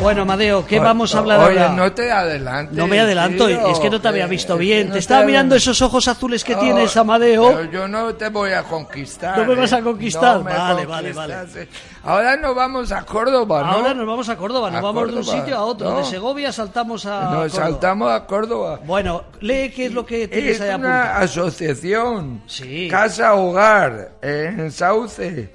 [0.09, 1.75] Bueno, Amadeo, ¿qué O- vamos a hablar Oye, ahora?
[1.75, 2.75] no te adelantes.
[2.75, 4.87] No me adelanto, tío, es que no te había visto que bien.
[4.89, 7.49] no te estaba mirando esos ojos azules que Oh, tienes, Amadeo.
[7.51, 9.37] Pero yo no te voy a conquistar.
[9.37, 9.83] ¿No me vas a ¿eh?
[9.83, 10.39] conquistar?
[10.39, 11.69] No Vale, vale, conquistas, ¿eh?
[12.05, 13.69] Ahora nos vamos a Córdoba, ¿no?
[13.73, 15.99] Ahora nos vamos a Córdoba, nos A vamos de un sitio a otro.
[15.99, 17.25] De Segovia saltamos a.
[17.25, 17.65] Nos Córdoba.
[17.67, 18.81] saltamos a Córdoba.
[18.87, 21.25] Bueno, lee qué es lo que tienes Es ahí una apuntado.
[21.25, 22.89] asociación, Sí.
[22.91, 25.53] Casa Hogar, en Sauce,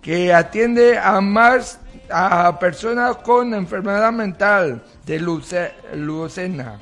[0.00, 1.78] que atiende a más
[2.12, 6.78] a personas con enfermedad mental de luce- leucemia.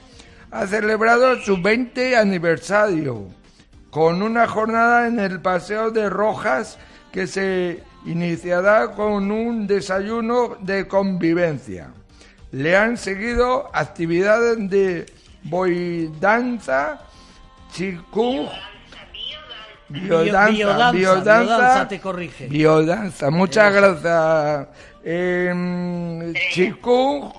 [0.50, 3.26] Ha celebrado su 20 aniversario
[3.90, 6.78] con una jornada en el Paseo de Rojas
[7.12, 11.88] que se iniciará con un desayuno de convivencia.
[12.52, 15.06] Le han seguido actividades de
[15.42, 17.00] boidanza,
[17.72, 18.48] chikung,
[19.88, 22.46] biodanza, biodanza, biodanza, te corrige.
[22.46, 23.30] biodanza.
[23.30, 24.68] Muchas gracias.
[25.04, 27.32] Eh, chikung,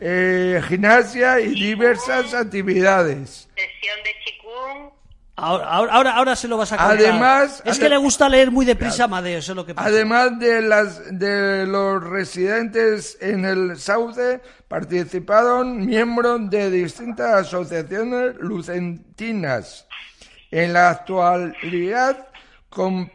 [0.00, 3.48] eh, gimnasia y diversas actividades.
[3.54, 4.90] Sesión de chikung.
[5.36, 6.96] Ahora, ahora, ahora, ahora se lo vas a contar.
[6.96, 9.88] Además- es que le gusta leer muy deprisa, Amadeo, eso es lo que pasa.
[9.88, 19.86] Además de las de los residentes en el Sauce, participaron miembros de distintas asociaciones lucentinas.
[20.52, 22.28] En la actualidad
[22.68, 23.08] com-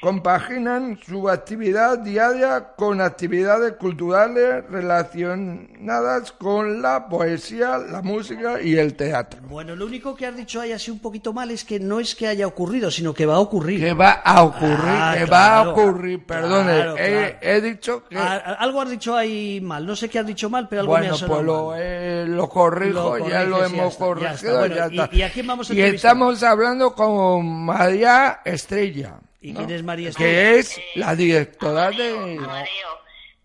[0.00, 8.94] compaginan su actividad diaria con actividades culturales relacionadas con la poesía, la música y el
[8.94, 9.40] teatro.
[9.48, 12.14] Bueno, lo único que has dicho ahí así un poquito mal es que no es
[12.14, 13.80] que haya ocurrido, sino que va a ocurrir.
[13.80, 17.36] Que va a ocurrir, Ah, que va a ocurrir, perdone, claro, he, claro.
[17.40, 18.16] he dicho que...
[18.16, 20.92] A- a- algo has dicho ahí mal, no sé qué has dicho mal, pero algo
[20.94, 24.04] me ha Bueno, sonado pues lo, eh, lo corrijo, Lo ya lo ya hemos está,
[24.04, 24.58] ya corregido, está.
[24.58, 25.16] Bueno, ya ¿y- está.
[25.16, 26.10] y a quién vamos a Y entrevistar?
[26.10, 29.14] estamos hablando con María Estrella.
[29.40, 29.58] ¿Y ¿no?
[29.60, 30.32] quién es María Estrella?
[30.32, 32.10] Que es la directora de...
[32.38, 33.02] Amadeo,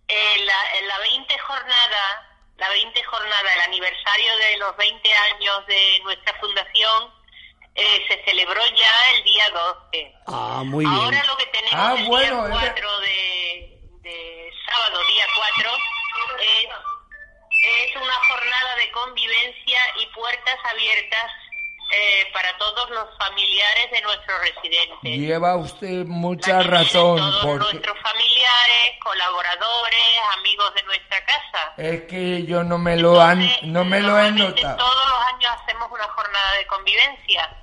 [0.07, 5.67] eh, la, en la 20 jornada, la 20 jornada, el aniversario de los 20 años
[5.67, 7.13] de nuestra fundación,
[7.75, 9.49] eh, se celebró ya el día
[9.91, 10.13] 12.
[10.27, 10.97] Ah, muy bien.
[10.97, 15.25] Ahora lo que tenemos Ah, el bueno, día es 4 de, de sábado, día
[15.55, 15.71] 4,
[16.41, 21.31] es, es una jornada de convivencia y puertas abiertas
[21.91, 25.17] eh, para todos los familiares de nuestros residentes.
[25.19, 29.99] Lleva usted mucha razón, Todos porque nuestros familiares, colaboradores,
[30.37, 31.73] amigos de nuestra casa.
[31.77, 34.77] es que yo no me lo han, no me lo he notado.
[34.77, 37.57] Todos los años hacemos una jornada de convivencia.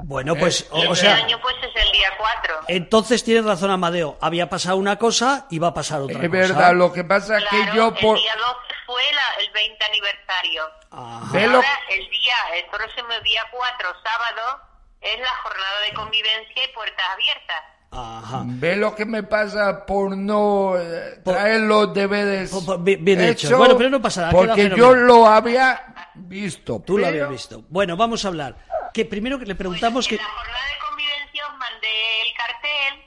[0.00, 2.60] Bueno, pues, o, o este sea, año pues es el día 4.
[2.68, 4.16] entonces tienes razón, Amadeo.
[4.20, 6.38] Había pasado una cosa y va a pasar otra Es cosa.
[6.38, 8.16] verdad, lo que pasa es Claro, que yo por...
[8.16, 8.54] el día 12
[8.86, 10.70] fue la- el 20 aniversario.
[10.90, 11.28] Ajá.
[11.38, 14.60] Ahora el día, el próximo día 4, sábado,
[15.00, 17.62] es la jornada de convivencia y puertas abiertas.
[17.90, 18.42] Ajá.
[18.44, 23.02] Ve lo que me pasa por no eh, Por- traer los deberes por- por- bien-
[23.04, 23.56] bien hecho.
[23.56, 26.82] Bueno, pero no pasa nada, Porque yo lo había visto.
[26.86, 27.62] Tú lo habías visto.
[27.68, 28.56] Bueno, vamos a hablar.
[28.92, 30.14] Que primero que le preguntamos Pues que...
[30.16, 33.04] En la jornada de convivencia os mandé el cartel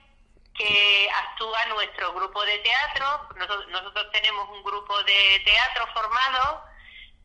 [0.55, 3.05] que actúa nuestro grupo de teatro.
[3.35, 6.63] Nosotros, nosotros tenemos un grupo de teatro formado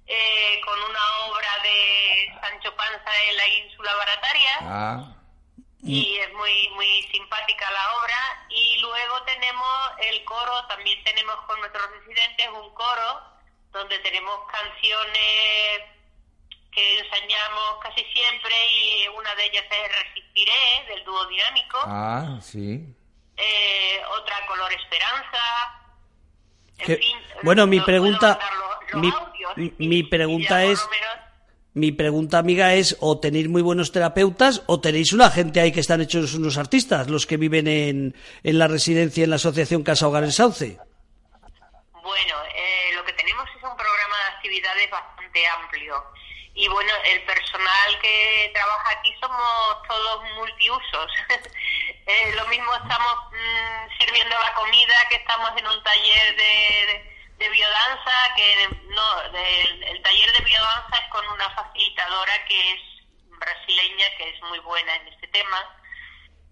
[0.06, 4.50] eh, con una obra de Sancho Panza en la ínsula barataria.
[4.62, 5.12] Ah,
[5.82, 8.46] y es muy muy simpática la obra.
[8.50, 13.22] Y luego tenemos el coro también tenemos con nuestros residentes un coro
[13.72, 15.82] donde tenemos canciones
[16.72, 20.52] que enseñamos casi siempre y una de ellas es Resistiré
[20.88, 21.78] del dúo dinámico.
[21.86, 22.84] Ah, sí.
[23.36, 25.38] eh, otra Color Esperanza.
[26.78, 28.06] En fin, bueno, mi puedo
[28.94, 30.86] mi- audios, mi- y- mi y pregunta es-
[31.74, 35.80] Mi pregunta, amiga, es o tenéis muy buenos terapeutas o tenéis una gente ahí que
[35.80, 40.08] están hechos unos artistas, los que viven en, en la residencia en la Asociación Casa
[40.08, 40.78] Hogar en Sauce.
[42.02, 46.02] Bueno, eh, lo que tenemos es un programa de actividades bastante amplio.
[46.54, 51.10] Y bueno, el personal que trabaja aquí somos todos multiusos.
[52.08, 57.15] Eh, lo mismo estamos mm, sirviendo la comida, que estamos en un taller de, de,
[57.38, 62.80] de biodanza, que no, del- el taller de biodanza es con una facilitadora que es
[63.38, 65.58] brasileña, que es muy buena en este tema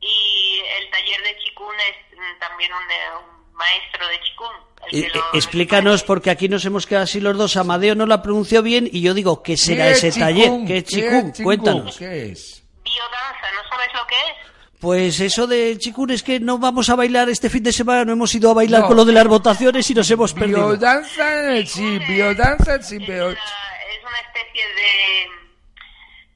[0.01, 4.53] y el taller de chikun es mm, también un, eh, un maestro de chikun.
[4.91, 7.57] el Eh, que lo- explícanos, porque aquí nos hemos quedado así los dos.
[7.57, 10.51] Amadeo no la pronunció bien y yo digo, ¿qué será ¿Qué ese es taller?
[10.67, 11.33] ¿Qué es chikung?
[11.43, 11.97] Cuéntanos.
[11.97, 12.63] ¿Qué es?
[12.83, 14.44] Biodanza, ¿no sabes lo que es?
[14.85, 18.13] Pues eso de chikung es que no vamos a bailar este fin de semana, no
[18.13, 18.89] hemos ido a bailar No.
[18.89, 20.69] con lo de las votaciones y nos hemos perdido.
[20.69, 23.29] Biodanza, sí, biodanza, sí, es, pero...
[23.29, 25.23] una, es una especie de,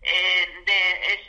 [0.01, 1.21] eh, de, es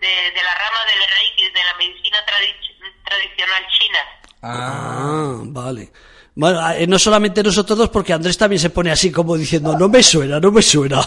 [0.00, 3.98] de, de la rama del Reiki, de la medicina tradi- tradicional china.
[4.40, 5.92] Ah, Ah, vale.
[6.34, 9.90] Bueno, eh, no solamente nosotros dos, porque Andrés también se pone así como diciendo, no
[9.90, 11.06] me suena, no me suena.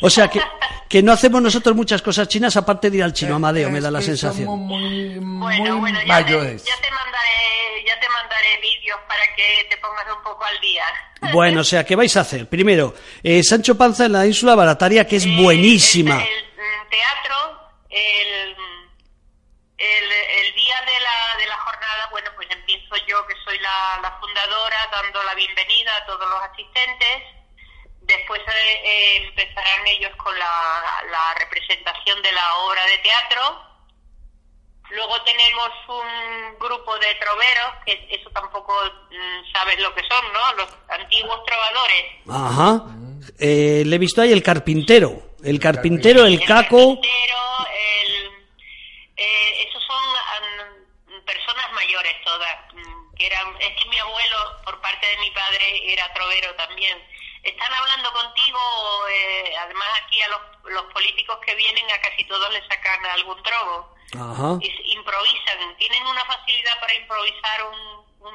[0.00, 0.40] O sea, que,
[0.88, 3.90] que no hacemos nosotros muchas cosas chinas aparte de ir al chino, Amadeo, me da
[3.90, 4.46] la sensación.
[4.46, 6.62] Somos muy, Bueno, muy bueno, ya mayores.
[6.62, 10.60] te, ya te mandaré, ya te mandaré vídeos para que te pongas un poco al
[10.60, 10.84] día.
[11.32, 12.46] Bueno, o sea, ¿qué vais a hacer?
[12.48, 16.16] Primero, eh, Sancho Panza en la ínsula Barataria, que es Eh, buenísima.
[16.22, 17.36] El, el teatro,
[17.90, 18.54] el,
[19.78, 23.98] el, el día de la, de la jornada, bueno, pues empiezo yo, que soy la,
[24.02, 27.22] la fundadora, dando la bienvenida a todos los asistentes.
[28.06, 33.62] Después eh, empezarán ellos con la, la representación de la obra de teatro.
[34.90, 38.72] Luego tenemos un grupo de troveros, que eso tampoco
[39.10, 40.52] mm, sabes lo que son, ¿no?
[40.54, 42.04] Los antiguos trovadores.
[42.30, 42.84] Ajá.
[43.40, 45.34] Eh, le he visto ahí el carpintero.
[45.42, 46.76] El carpintero, el caco.
[46.94, 47.38] carpintero,
[47.72, 48.26] el,
[49.16, 52.56] eh, esos son am, personas mayores todas.
[52.74, 56.96] mm, Que eran, es que mi abuelo, por parte de mi padre, era trovero también.
[57.46, 58.58] Están hablando contigo,
[59.08, 63.40] eh, además aquí a los, los políticos que vienen a casi todos les sacan algún
[63.44, 63.94] trovo.
[64.14, 64.58] Ajá.
[64.60, 68.34] Y improvisan, tienen una facilidad para improvisar un, un,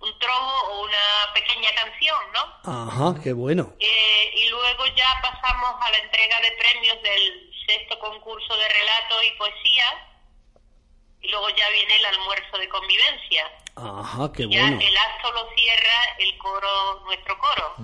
[0.00, 2.62] un o una pequeña canción, ¿no?
[2.64, 3.74] Ajá, qué bueno.
[3.78, 9.22] Eh, y luego ya pasamos a la entrega de premios del sexto concurso de relato
[9.22, 10.08] y poesía.
[11.20, 13.44] Y luego ya viene el almuerzo de convivencia.
[13.76, 14.80] Ajá, qué Ya bueno.
[14.80, 17.74] el acto lo cierra el coro, nuestro coro.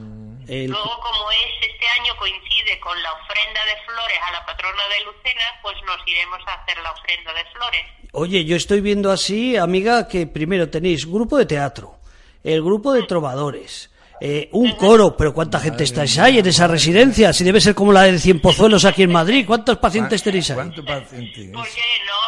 [0.46, 4.82] El- Luego, como es este año coincide con la ofrenda de flores a la patrona
[4.98, 7.82] de Lucena, pues nos iremos a hacer la ofrenda de flores.
[8.12, 11.96] Oye, yo estoy viendo así, amiga, que primero tenéis grupo de teatro,
[12.44, 17.32] el grupo de trovadores, eh, un coro, pero ¿cuánta gente estáis ahí en esa residencia?
[17.32, 20.56] Si debe ser como la de Cien Pozuelos aquí en Madrid, ¿cuántos pacientes tenéis ahí?
[20.56, 21.50] ¿Cuántos pacientes?
[21.52, 22.20] Porque no,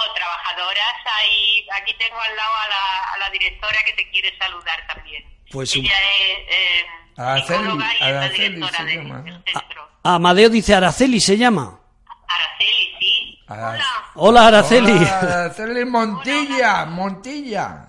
[0.77, 4.87] trabajadoras, ahí, aquí tengo al lado a la, a la directora que te quiere saludar
[4.93, 5.25] también.
[5.51, 6.87] Pues un- Ella es eh,
[7.17, 9.23] Araceli, psicóloga y es la Araceli directora se llama.
[9.23, 9.89] del centro.
[10.03, 11.81] Amadeo dice Araceli, se llama.
[12.29, 13.39] Araceli, sí.
[13.49, 14.93] Ara- Hola, Hola, Araceli.
[14.93, 17.89] Hola, Araceli Montilla, Montilla.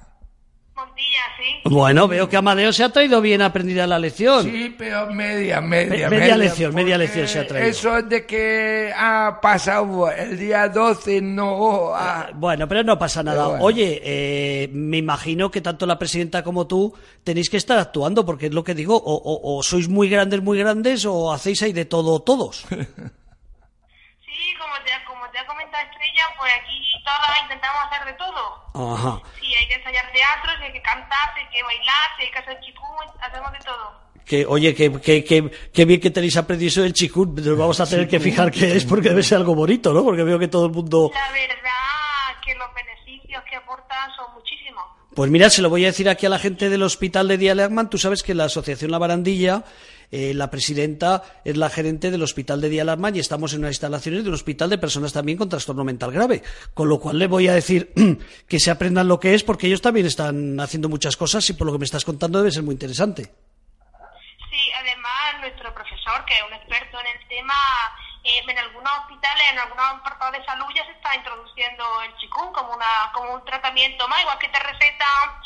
[1.38, 1.54] Sí.
[1.66, 4.44] Bueno, veo que Amadeo se ha traído bien aprendida la lección.
[4.44, 6.10] Sí, pero media, media.
[6.10, 7.70] Me- media lección, media lección se ha traído.
[7.70, 11.94] Eso es de que ha pasado el día 12, no...
[11.94, 13.48] ha- Bueno, pero no pasa nada.
[13.50, 13.64] Bueno.
[13.64, 16.94] Oye, eh, me imagino que tanto la presidenta como tú
[17.24, 20.42] tenéis que estar actuando, porque es lo que digo, o, o- o sois muy grandes,
[20.42, 22.66] muy grandes, o hacéis ahí de todo todos.
[26.18, 28.94] Sí, esta pues aquí todas intentamos hacer de todo.
[28.94, 29.22] Ajá.
[29.40, 32.32] Si hay que ensayar teatro, si hay que cantar, si hay que bailar, si hay
[32.32, 34.08] que hacer chikung, hacemos de todo.
[34.26, 37.36] Que, oye, que, que, que, que bien que tenéis aprendido eso del chikun.
[37.36, 40.04] Nos vamos a tener que fijar qué es porque debe ser algo bonito, ¿no?
[40.04, 41.12] Porque veo que todo el mundo...
[41.14, 44.84] La verdad que los beneficios que aportan son muchísimos.
[45.16, 47.90] Pues mira, se lo voy a decir aquí a la gente del hospital de Dialegman.
[47.90, 49.64] Tú sabes que la Asociación La Barandilla,
[50.12, 54.24] eh, la presidenta es la gerente del hospital de Dialegman y estamos en unas instalaciones
[54.24, 56.44] de un hospital de personas también con trastorno mental grave.
[56.74, 57.94] Con lo cual le voy a decir
[58.48, 61.68] que se aprendan lo que es porque ellos también están haciendo muchas cosas y por
[61.68, 63.24] lo que me estás contando debe ser muy interesante.
[64.50, 67.54] Sí, además nuestro profesor, que es un experto en el tema,
[68.24, 72.52] eh, en algunos hospitales, en algunos apartados de salud ya se está introduciendo el chikung
[72.54, 75.42] como, una, como un tratamiento más, igual que te recetan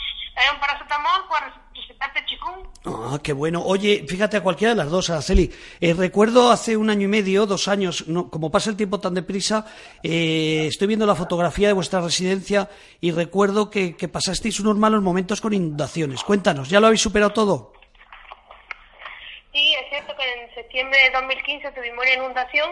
[0.53, 1.41] un paracetamol, pues
[1.75, 2.67] recetarte el chikung.
[2.85, 3.61] Ah, qué bueno.
[3.63, 5.51] Oye, fíjate a cualquiera de las dos, Araceli.
[5.79, 9.13] Eh, recuerdo hace un año y medio, dos años, no, como pasa el tiempo tan
[9.13, 9.65] deprisa,
[10.03, 12.69] eh, estoy viendo la fotografía de vuestra residencia
[12.99, 16.23] y recuerdo que, que pasasteis unos malos momentos con inundaciones.
[16.23, 17.73] Cuéntanos, ¿ya lo habéis superado todo?
[19.51, 22.69] Sí, es cierto que en septiembre de 2015 tuvimos una inundación,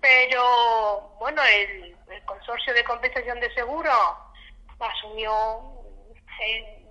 [0.00, 3.90] pero bueno, el, el consorcio de compensación de seguro
[4.78, 5.32] asumió
[6.46, 6.81] eh,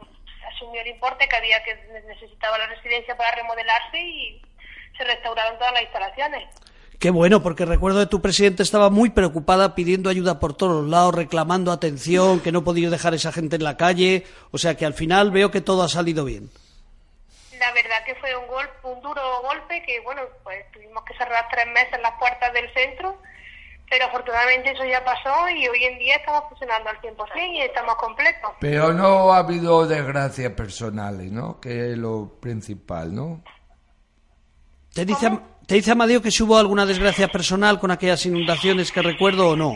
[0.48, 1.76] asumió el importe que había que
[2.08, 4.42] necesitaba la residencia para remodelarse y
[4.98, 6.50] se restauraron todas las instalaciones.
[7.02, 10.92] Qué bueno, porque recuerdo que tu presidente estaba muy preocupada pidiendo ayuda por todos los
[10.92, 14.24] lados, reclamando atención, que no podía dejar a esa gente en la calle.
[14.52, 16.52] O sea que al final veo que todo ha salido bien.
[17.58, 21.48] La verdad que fue un golpe, un duro golpe que bueno, pues tuvimos que cerrar
[21.50, 23.18] tres meses las puertas del centro,
[23.92, 27.96] pero afortunadamente eso ya pasó y hoy en día estamos funcionando al 100% y estamos
[27.96, 28.52] completos.
[28.62, 31.60] Pero no ha habido desgracias personales, ¿no?
[31.60, 33.44] Que es lo principal, ¿no?
[34.94, 35.30] ¿Te dice,
[35.68, 39.56] ¿Te dice Amadeo que si hubo alguna desgracia personal con aquellas inundaciones que recuerdo o
[39.58, 39.76] no?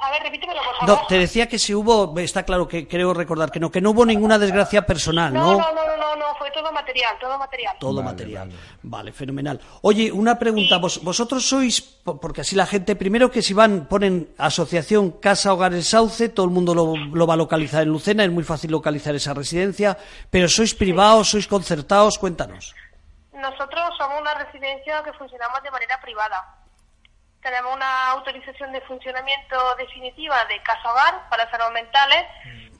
[0.00, 1.00] A ver, repítemelo, por favor.
[1.02, 3.90] No, te decía que si hubo, está claro que creo recordar que no, que no
[3.90, 5.58] hubo ninguna desgracia personal, no, ¿no?
[5.58, 7.76] no, no, no, no, no, fue todo material, todo material.
[7.80, 8.48] Todo Vale, material.
[8.48, 8.60] vale.
[8.82, 9.12] Vale.
[9.12, 9.60] fenomenal.
[9.82, 10.78] Oye, una pregunta.
[10.78, 15.52] Vos, vosotros sois, po- porque así la gente, primero que si van, ponen asociación Casa
[15.52, 18.44] Hogar El Sauce, todo el mundo lo, lo va a localizar en Lucena, es muy
[18.44, 19.96] fácil localizar esa residencia,
[20.30, 22.74] pero sois privados, sois concertados, cuéntanos.
[23.32, 26.54] Nosotros somos una residencia que funcionamos de manera privada.
[27.40, 32.24] Tenemos una autorización de funcionamiento definitiva de casa hogar para salud mentales.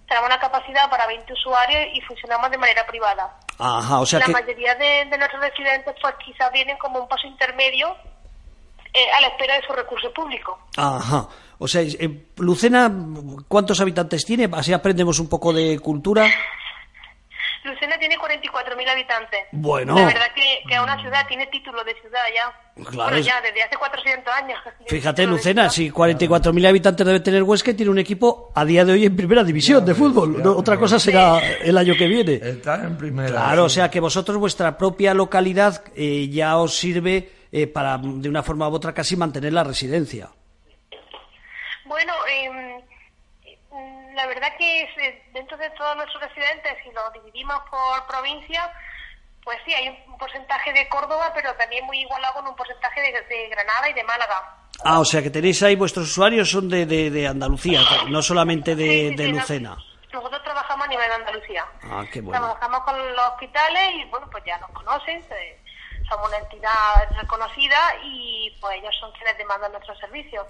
[0.09, 3.39] Tenemos una capacidad para 20 usuarios y funcionamos de manera privada.
[3.59, 4.33] Ajá, o sea la que...
[4.33, 7.95] mayoría de, de nuestros residentes pues quizás vienen como un paso intermedio
[8.95, 10.59] eh, a la espera de su recurso público.
[10.77, 11.29] Ajá.
[11.59, 12.91] O sea, eh, Lucena,
[13.47, 14.49] ¿cuántos habitantes tiene?
[14.53, 16.27] Así aprendemos un poco de cultura.
[17.69, 19.41] Lucena tiene 44.000 habitantes.
[19.53, 19.95] Bueno.
[19.95, 22.85] La verdad que, que es una ciudad, tiene título de ciudad ya.
[22.85, 24.59] Claro, bueno, ya desde hace 400 años.
[24.87, 29.05] Fíjate, Lucena, si 44.000 habitantes debe tener Huesca tiene un equipo a día de hoy
[29.07, 30.37] en primera división de fútbol.
[30.39, 30.59] ya No, ves.
[30.61, 32.35] otra cosa será el año que viene.
[32.35, 33.29] Está en primera.
[33.31, 38.29] Claro, o sea que vosotros vuestra propia localidad eh, ya os sirve eh, para de
[38.29, 40.29] una forma u otra casi mantener la residencia.
[41.85, 42.13] Bueno,
[42.53, 42.88] mm,
[44.19, 48.71] la verdad que es, dentro de todos nuestros residentes, si lo dividimos por provincia,
[49.45, 53.13] pues sí, hay un porcentaje de Córdoba, pero también muy igualado con un porcentaje de,
[53.23, 54.57] de Granada y de Málaga.
[54.85, 58.75] Ah, o sea que tenéis ahí vuestros usuarios son de, de- de Andalucía, no solamente
[58.77, 59.77] de, Sí, sí, de Lucena.
[60.13, 61.65] Nosotros trabajamos a nivel de Andalucía.
[61.85, 62.41] Ah, qué bueno.
[62.41, 65.61] Trabajamos con los hospitales y bueno, pues ya nos conocen, eh,
[66.09, 66.73] somos una entidad
[67.21, 70.45] reconocida y pues ellos son quienes demandan nuestros servicios.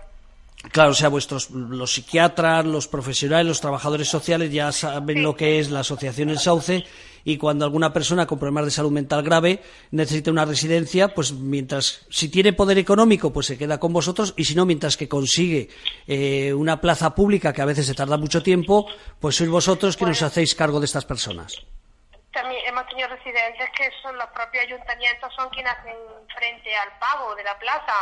[0.72, 5.61] Claro, o sea, vuestros los psiquiatras, los profesionales, los trabajadores sociales ya saben lo que
[5.61, 6.84] es la asociación El Sauce
[7.24, 12.06] y cuando alguna persona con problemas de salud mental grave necesita una residencia, pues mientras
[12.11, 15.68] si tiene poder económico, pues se queda con vosotros y si no, mientras que consigue
[16.06, 18.90] eh, una plaza pública que a veces se tarda mucho tiempo,
[19.20, 21.54] pues sois vosotros quienes os hacéis cargo de estas personas.
[22.32, 25.96] También hemos tenido residentes que son los propios ayuntamientos, son quienes hacen
[26.34, 27.94] frente al pago de la plaza.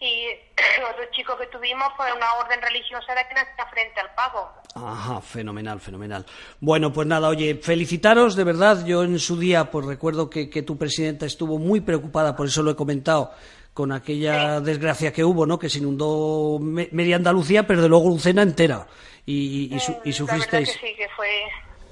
[0.00, 0.26] Y
[0.92, 4.48] otro chico que tuvimos, pues una orden religiosa era quien hacía frente al pago.
[4.74, 6.24] Ajá, fenomenal, fenomenal.
[6.60, 8.84] Bueno, pues nada, oye, felicitaros, de verdad.
[8.86, 12.62] Yo en su día, pues recuerdo que, que tu presidenta estuvo muy preocupada, por eso
[12.62, 13.32] lo he comentado,
[13.74, 15.58] con aquella desgracia que hubo, ¿no?
[15.58, 18.86] Que se inundó me- media Andalucía, pero de luego Lucena entera.
[19.26, 20.70] Y, y, su- y La sufristeis.
[20.78, 21.28] que sí, que fue,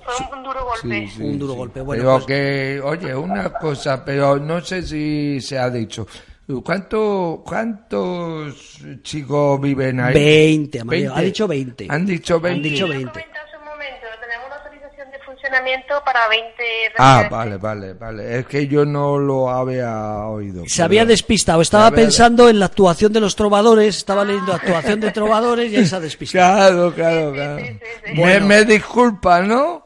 [0.05, 1.07] fue un, un duro golpe.
[1.09, 1.59] Sí, sí, Un duro sí.
[1.59, 1.81] golpe.
[1.81, 6.07] Bueno, pero pues- que, oye, una cosa, pero no sé si se ha dicho.
[6.65, 10.15] ¿Cuánto, ¿Cuántos chicos viven ahí?
[10.15, 11.87] 20, Amadeo, ha dicho 20.
[11.91, 12.69] Han dicho Han 20.
[12.69, 13.11] dicho Lo 20.
[13.11, 16.53] comenté hace un momento, tenemos una autorización de funcionamiento para 20
[16.99, 18.39] Ah, vale, vale, vale.
[18.39, 20.63] Es que yo no lo había oído.
[20.69, 25.01] Se había despistado, estaba había- pensando en la actuación de los trovadores, estaba leyendo actuación
[25.01, 26.93] de trovadores y ahí se ha despistado.
[26.95, 27.59] Claro, claro, claro.
[27.59, 28.13] sí, sí, sí.
[28.15, 28.47] Me, Bueno.
[28.47, 29.83] me disculpa, ¿no?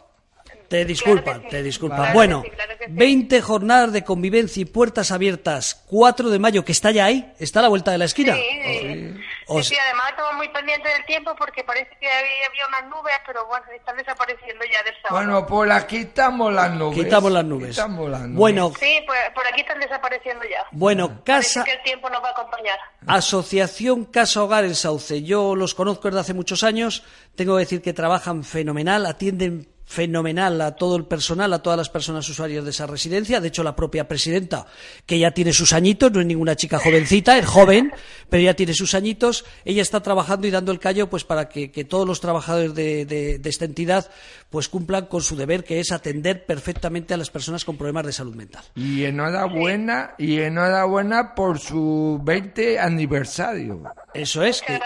[0.70, 1.48] Te disculpan, Claro sí.
[1.50, 2.12] te disculpan.
[2.14, 2.84] Bueno, sí, claro sí.
[2.88, 7.58] 20 jornadas de convivencia y puertas abiertas, 4 de mayo, que está ya ahí, está
[7.58, 8.34] a la vuelta de la esquina.
[8.36, 9.14] Sí, sí.
[9.48, 12.88] O sea- sí, además estamos muy pendientes del tiempo porque parece que había, había unas
[12.96, 15.16] nubes, pero bueno, están desapareciendo ya del sábado.
[15.26, 17.04] Bueno, pues la quitamos las nubes.
[17.04, 17.70] Quitamos las nubes.
[17.70, 18.36] Quitamos las nubes.
[18.36, 20.64] Bueno, Sí, pues por aquí están desapareciendo ya.
[20.70, 22.78] bueno, casa, Parece que el tiempo nos va a acompañar.
[23.08, 25.22] Asociación Casa Hogar El Sauce.
[25.22, 27.02] Yo los conozco desde hace muchos años.
[27.34, 31.90] Tengo que decir que trabajan fenomenal, atienden fenomenal a todo el personal, a todas las
[31.90, 33.40] personas usuarias de esa residencia.
[33.40, 34.64] De hecho, la propia presidenta,
[35.04, 37.90] que ya tiene sus añitos, no es ninguna chica jovencita, es joven,
[38.28, 39.44] pero ya tiene sus añitos.
[39.64, 43.04] Ella está trabajando y dando el callo pues para que, que todos los trabajadores de,
[43.04, 44.08] de- de esta entidad
[44.48, 48.12] pues cumplan con su deber, que es atender perfectamente a las personas con problemas de
[48.12, 48.62] salud mental.
[48.76, 53.82] Y enhorabuena, y enhorabuena por su 20 aniversario.
[54.14, 54.78] Eso es, que,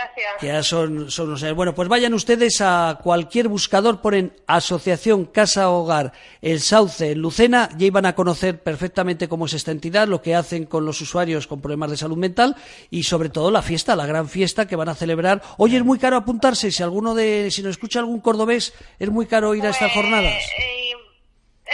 [0.46, 1.56] ya son, son unos años.
[1.56, 4.93] Bueno, pues vayan ustedes a cualquier buscador, ponen Asociación
[5.26, 9.70] Casa Hogar El Sauce en Lucena y ahí van a conocer perfectamente cómo es esta
[9.70, 12.56] entidad, lo que hacen con los usuarios con problemas de salud mental
[12.90, 15.42] y sobre todo la fiesta, la gran fiesta que van a celebrar.
[15.58, 19.26] Hoy es muy caro apuntarse, si alguno de, si nos escucha algún cordobés, es muy
[19.26, 20.32] caro ir a estas Pues, jornadas.
[20.58, 20.83] eh,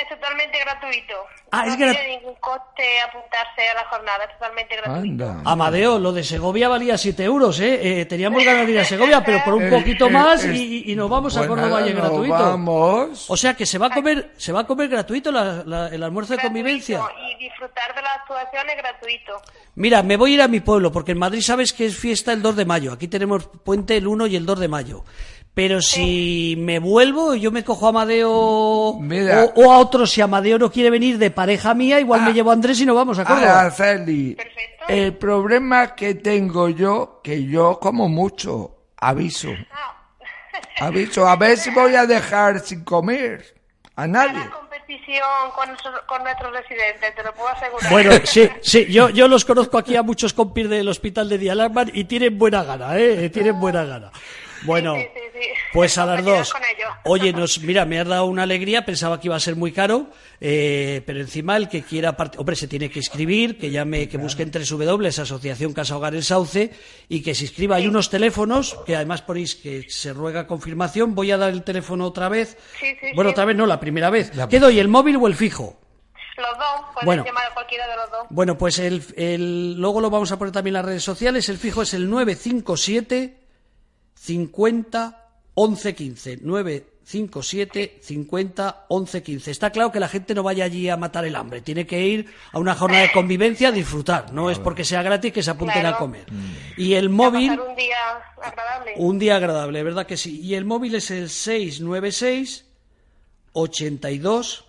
[0.02, 1.14] es totalmente gratuito.
[1.50, 5.24] Ah, no es grat- tiene ningún coste apuntarse a la jornada, es totalmente gratuito.
[5.28, 5.42] Anda.
[5.50, 8.00] Amadeo, lo de Segovia valía 7 euros, ¿eh?
[8.00, 10.92] Eh, Teníamos ganas de ir a Segovia, pero por un poquito Eh, más eh, y,
[10.92, 12.34] y nos vamos a pues Córdoba nada, y gratuito.
[12.34, 13.30] Vamos.
[13.30, 16.02] O sea que se va a comer, se va a comer gratuito la- la- el
[16.02, 17.00] almuerzo de convivencia.
[17.32, 19.40] Y disfrutar de las actuaciones gratuito.
[19.74, 22.32] Mira, me voy a ir a mi pueblo, porque en Madrid sabes que es fiesta
[22.32, 22.92] el 2 de mayo.
[22.92, 25.04] Aquí tenemos puente el 1 y el 2 de mayo.
[25.52, 29.44] Pero si me vuelvo, yo me cojo a Amadeo Mira.
[29.56, 32.32] o, o a otro, si Amadeo no quiere venir de pareja mía, igual me Ah.
[32.32, 33.60] llevo a Andrés y nos vamos a Córdoba.
[33.60, 34.84] Araceli, Perfecto.
[34.88, 39.96] el problema que tengo yo, que yo como mucho, aviso, Ah.
[40.86, 43.44] aviso, a ver si voy a dejar sin comer
[43.96, 44.40] a nadie.
[45.56, 47.90] Con, nuestros- con nuestros residentes, te lo puedo asegurar.
[47.90, 51.90] Bueno, sí, sí, yo, yo los conozco aquí a muchos compis del hospital de Dialarman
[51.92, 53.28] y tienen buena gana, ¿eh?
[53.30, 54.10] Tienen buena gana.
[54.62, 55.48] Bueno, Sí, sí, sí.
[55.72, 56.52] pues a las dos.
[57.04, 60.08] Oye, nos, mira, me has dado una alegría, pensaba que iba a ser muy caro,
[60.40, 64.18] eh, pero encima el que quiera, part- hombre, se tiene que inscribir, que llame, que
[64.18, 66.72] busque en W, Asociación Casa Hogar El Sauce,
[67.08, 67.76] y que se inscriba.
[67.76, 72.04] Hay unos teléfonos, que además ponéis que se ruega confirmación, voy a dar el teléfono
[72.06, 72.58] otra vez.
[72.78, 73.32] Sí, sí, bueno, sí.
[73.32, 74.34] otra vez no, la primera vez.
[74.36, 75.80] La- ¿Qué doy, el móvil o el fijo?
[76.36, 77.24] Los dos, puedes Bueno.
[77.24, 78.26] llamar a cualquiera de los dos.
[78.30, 81.48] Bueno, pues el, el- luego lo vamos a poner también en las redes sociales.
[81.48, 83.36] El fijo es el 957
[84.20, 85.16] 50
[85.54, 86.36] 11 15.
[86.42, 89.50] 957 50 11 15.
[89.50, 91.62] Está claro que la gente no vaya allí a matar el hambre.
[91.62, 94.32] Tiene que ir a una jornada de convivencia a disfrutar.
[94.34, 95.96] No es porque sea gratis que se apunten Claro.
[95.96, 96.26] a comer.
[96.76, 97.96] Y el móvil, un día
[98.42, 98.92] agradable.
[98.96, 100.38] un día agradable, ¿verdad que sí?
[100.40, 102.66] Y el móvil es el 696
[103.52, 104.64] 82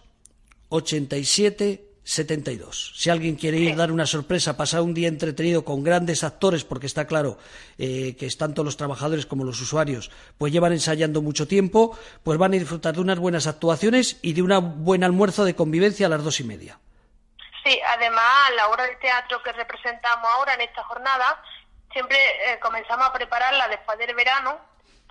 [0.69, 2.91] 87 72.
[2.95, 6.85] Si alguien quiere ir dar una sorpresa, pasar un día entretenido con grandes actores, porque
[6.85, 7.37] está claro
[7.77, 12.51] eh, que tanto los trabajadores como los usuarios, pues llevan ensayando mucho tiempo, pues van
[12.51, 16.21] a disfrutar de unas buenas actuaciones y de un buen almuerzo de convivencia a las
[16.21, 16.79] dos y media.
[17.63, 21.41] Sí, además, a la obra de teatro que representamos ahora en esta jornada,
[21.93, 24.59] siempre eh, comenzamos a prepararla después del verano,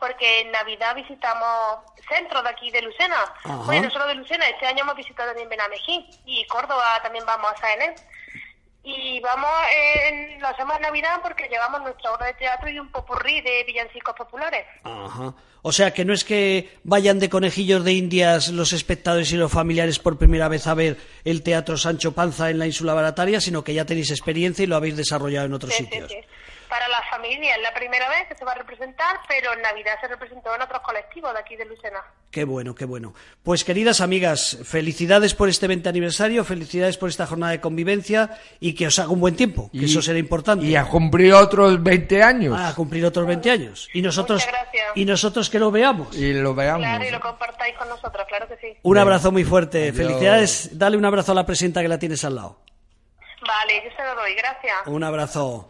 [0.01, 1.79] porque en Navidad visitamos
[2.09, 3.23] centros de aquí de Lucena.
[3.45, 3.57] Ajá.
[3.67, 7.53] Bueno, no solo de Lucena, este año hemos visitado también Benamejí y Córdoba también vamos
[7.53, 8.03] a Saenet.
[8.83, 9.51] Y vamos,
[10.09, 13.63] en, lo hacemos en Navidad porque llevamos nuestra obra de teatro y un popurrí de
[13.65, 14.65] villancicos populares.
[14.85, 15.35] Ajá.
[15.61, 19.53] O sea, que no es que vayan de conejillos de indias los espectadores y los
[19.53, 23.63] familiares por primera vez a ver el Teatro Sancho Panza en la Ínsula Barataria, sino
[23.63, 26.11] que ya tenéis experiencia y lo habéis desarrollado en otros Sí, sí, sitios.
[26.11, 26.17] sí.
[26.71, 29.95] Para la familia es la primera vez que se va a representar, pero en Navidad
[30.01, 31.99] se representó en otros colectivos de aquí de Lucena.
[32.31, 33.13] Qué bueno, qué bueno.
[33.43, 38.75] Pues queridas amigas, felicidades por este 20 aniversario, felicidades por esta jornada de convivencia y
[38.77, 40.65] que os haga un buen tiempo, que eso será importante.
[40.65, 42.57] Y a cumplir otros 20 años.
[42.59, 43.89] a cumplir otros 20 años.
[43.93, 44.87] Y nosotros, Muchas gracias.
[44.95, 46.17] y nosotros que lo veamos.
[46.17, 46.83] Y lo veamos.
[46.87, 48.79] Claro, y lo compartáis con nosotros, claro que sí.
[48.83, 49.89] Un abrazo muy fuerte.
[49.89, 49.97] Adiós.
[49.97, 50.79] Felicidades.
[50.79, 52.61] Dale un abrazo a la presidenta que la tienes al lado.
[53.45, 54.77] Vale, yo se lo doy, gracias.
[54.87, 55.69] Un abrazo.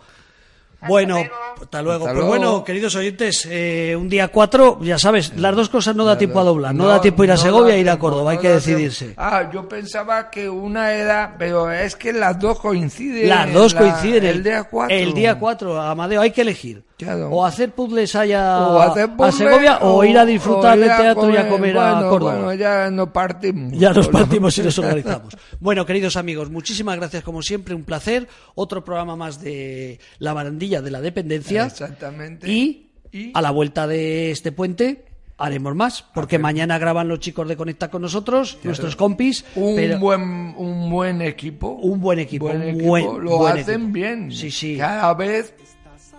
[0.88, 1.34] Bueno, luego.
[1.60, 2.04] Hasta luego.
[2.06, 2.28] Hasta pues luego.
[2.28, 6.40] bueno, queridos oyentes, eh, un día 4, ya sabes, las dos cosas no da tiempo
[6.40, 6.74] a doblar.
[6.74, 8.48] No, No, da tiempo a ir a no Segovia e ir a Córdoba, hay que
[8.48, 9.04] decidirse.
[9.06, 9.22] tiempo.
[9.22, 13.28] Ah, yo pensaba que una era, pero es que las dos coinciden.
[13.28, 14.24] Las dos la- coinciden.
[14.24, 14.96] El día 4.
[14.96, 16.82] El día 4, Amadeo, hay que elegir.
[16.96, 17.30] Claro.
[17.30, 20.98] O hacer puzzles allá O hacer a puzzle, Segovia o, ir a disfrutar del a
[20.98, 21.78] teatro y a comer.
[21.78, 22.34] a Córdoba.
[22.34, 23.72] Bueno, ya nos partimos.
[23.72, 25.34] Ya nos partimos y nos organizamos.
[25.60, 28.28] Bueno, queridos amigos, muchísimas gracias como siempre, un placer.
[28.54, 31.66] Otro programa más de La Barandilla de la Dependencia.
[31.66, 32.50] Exactamente.
[32.50, 35.04] Y, Y- a la vuelta de este puente
[35.36, 39.44] haremos más, porque mañana graban los chicos de Conecta con nosotros, nuestros compis.
[39.56, 40.22] Un pero- buen
[40.56, 41.70] un buen equipo.
[41.70, 42.86] Un buen equipo, Buen un equipo.
[42.88, 43.92] buen- Lo buen hacen equipo.
[43.92, 44.30] bien.
[44.30, 44.76] Sí, sí.
[44.76, 45.52] Cada vez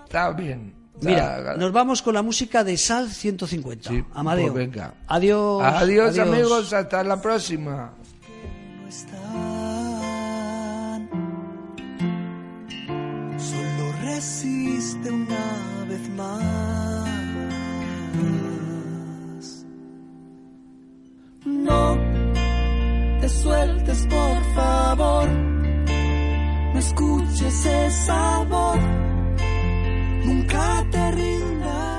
[0.04, 0.74] está bien.
[1.04, 3.90] Mira, nos vamos con la música de Sal 150.
[3.90, 4.52] Sí, Amadeo.
[4.54, 4.94] pues venga.
[5.08, 5.64] Adiós.
[5.64, 7.94] Adiós, amigos, hasta la próxima.
[14.22, 17.10] apareciste una vez más.
[21.44, 21.98] No
[23.20, 25.28] te sueltes, por favor.
[26.74, 28.80] No escuches esa voz.
[30.26, 31.91] Nunca te rindas.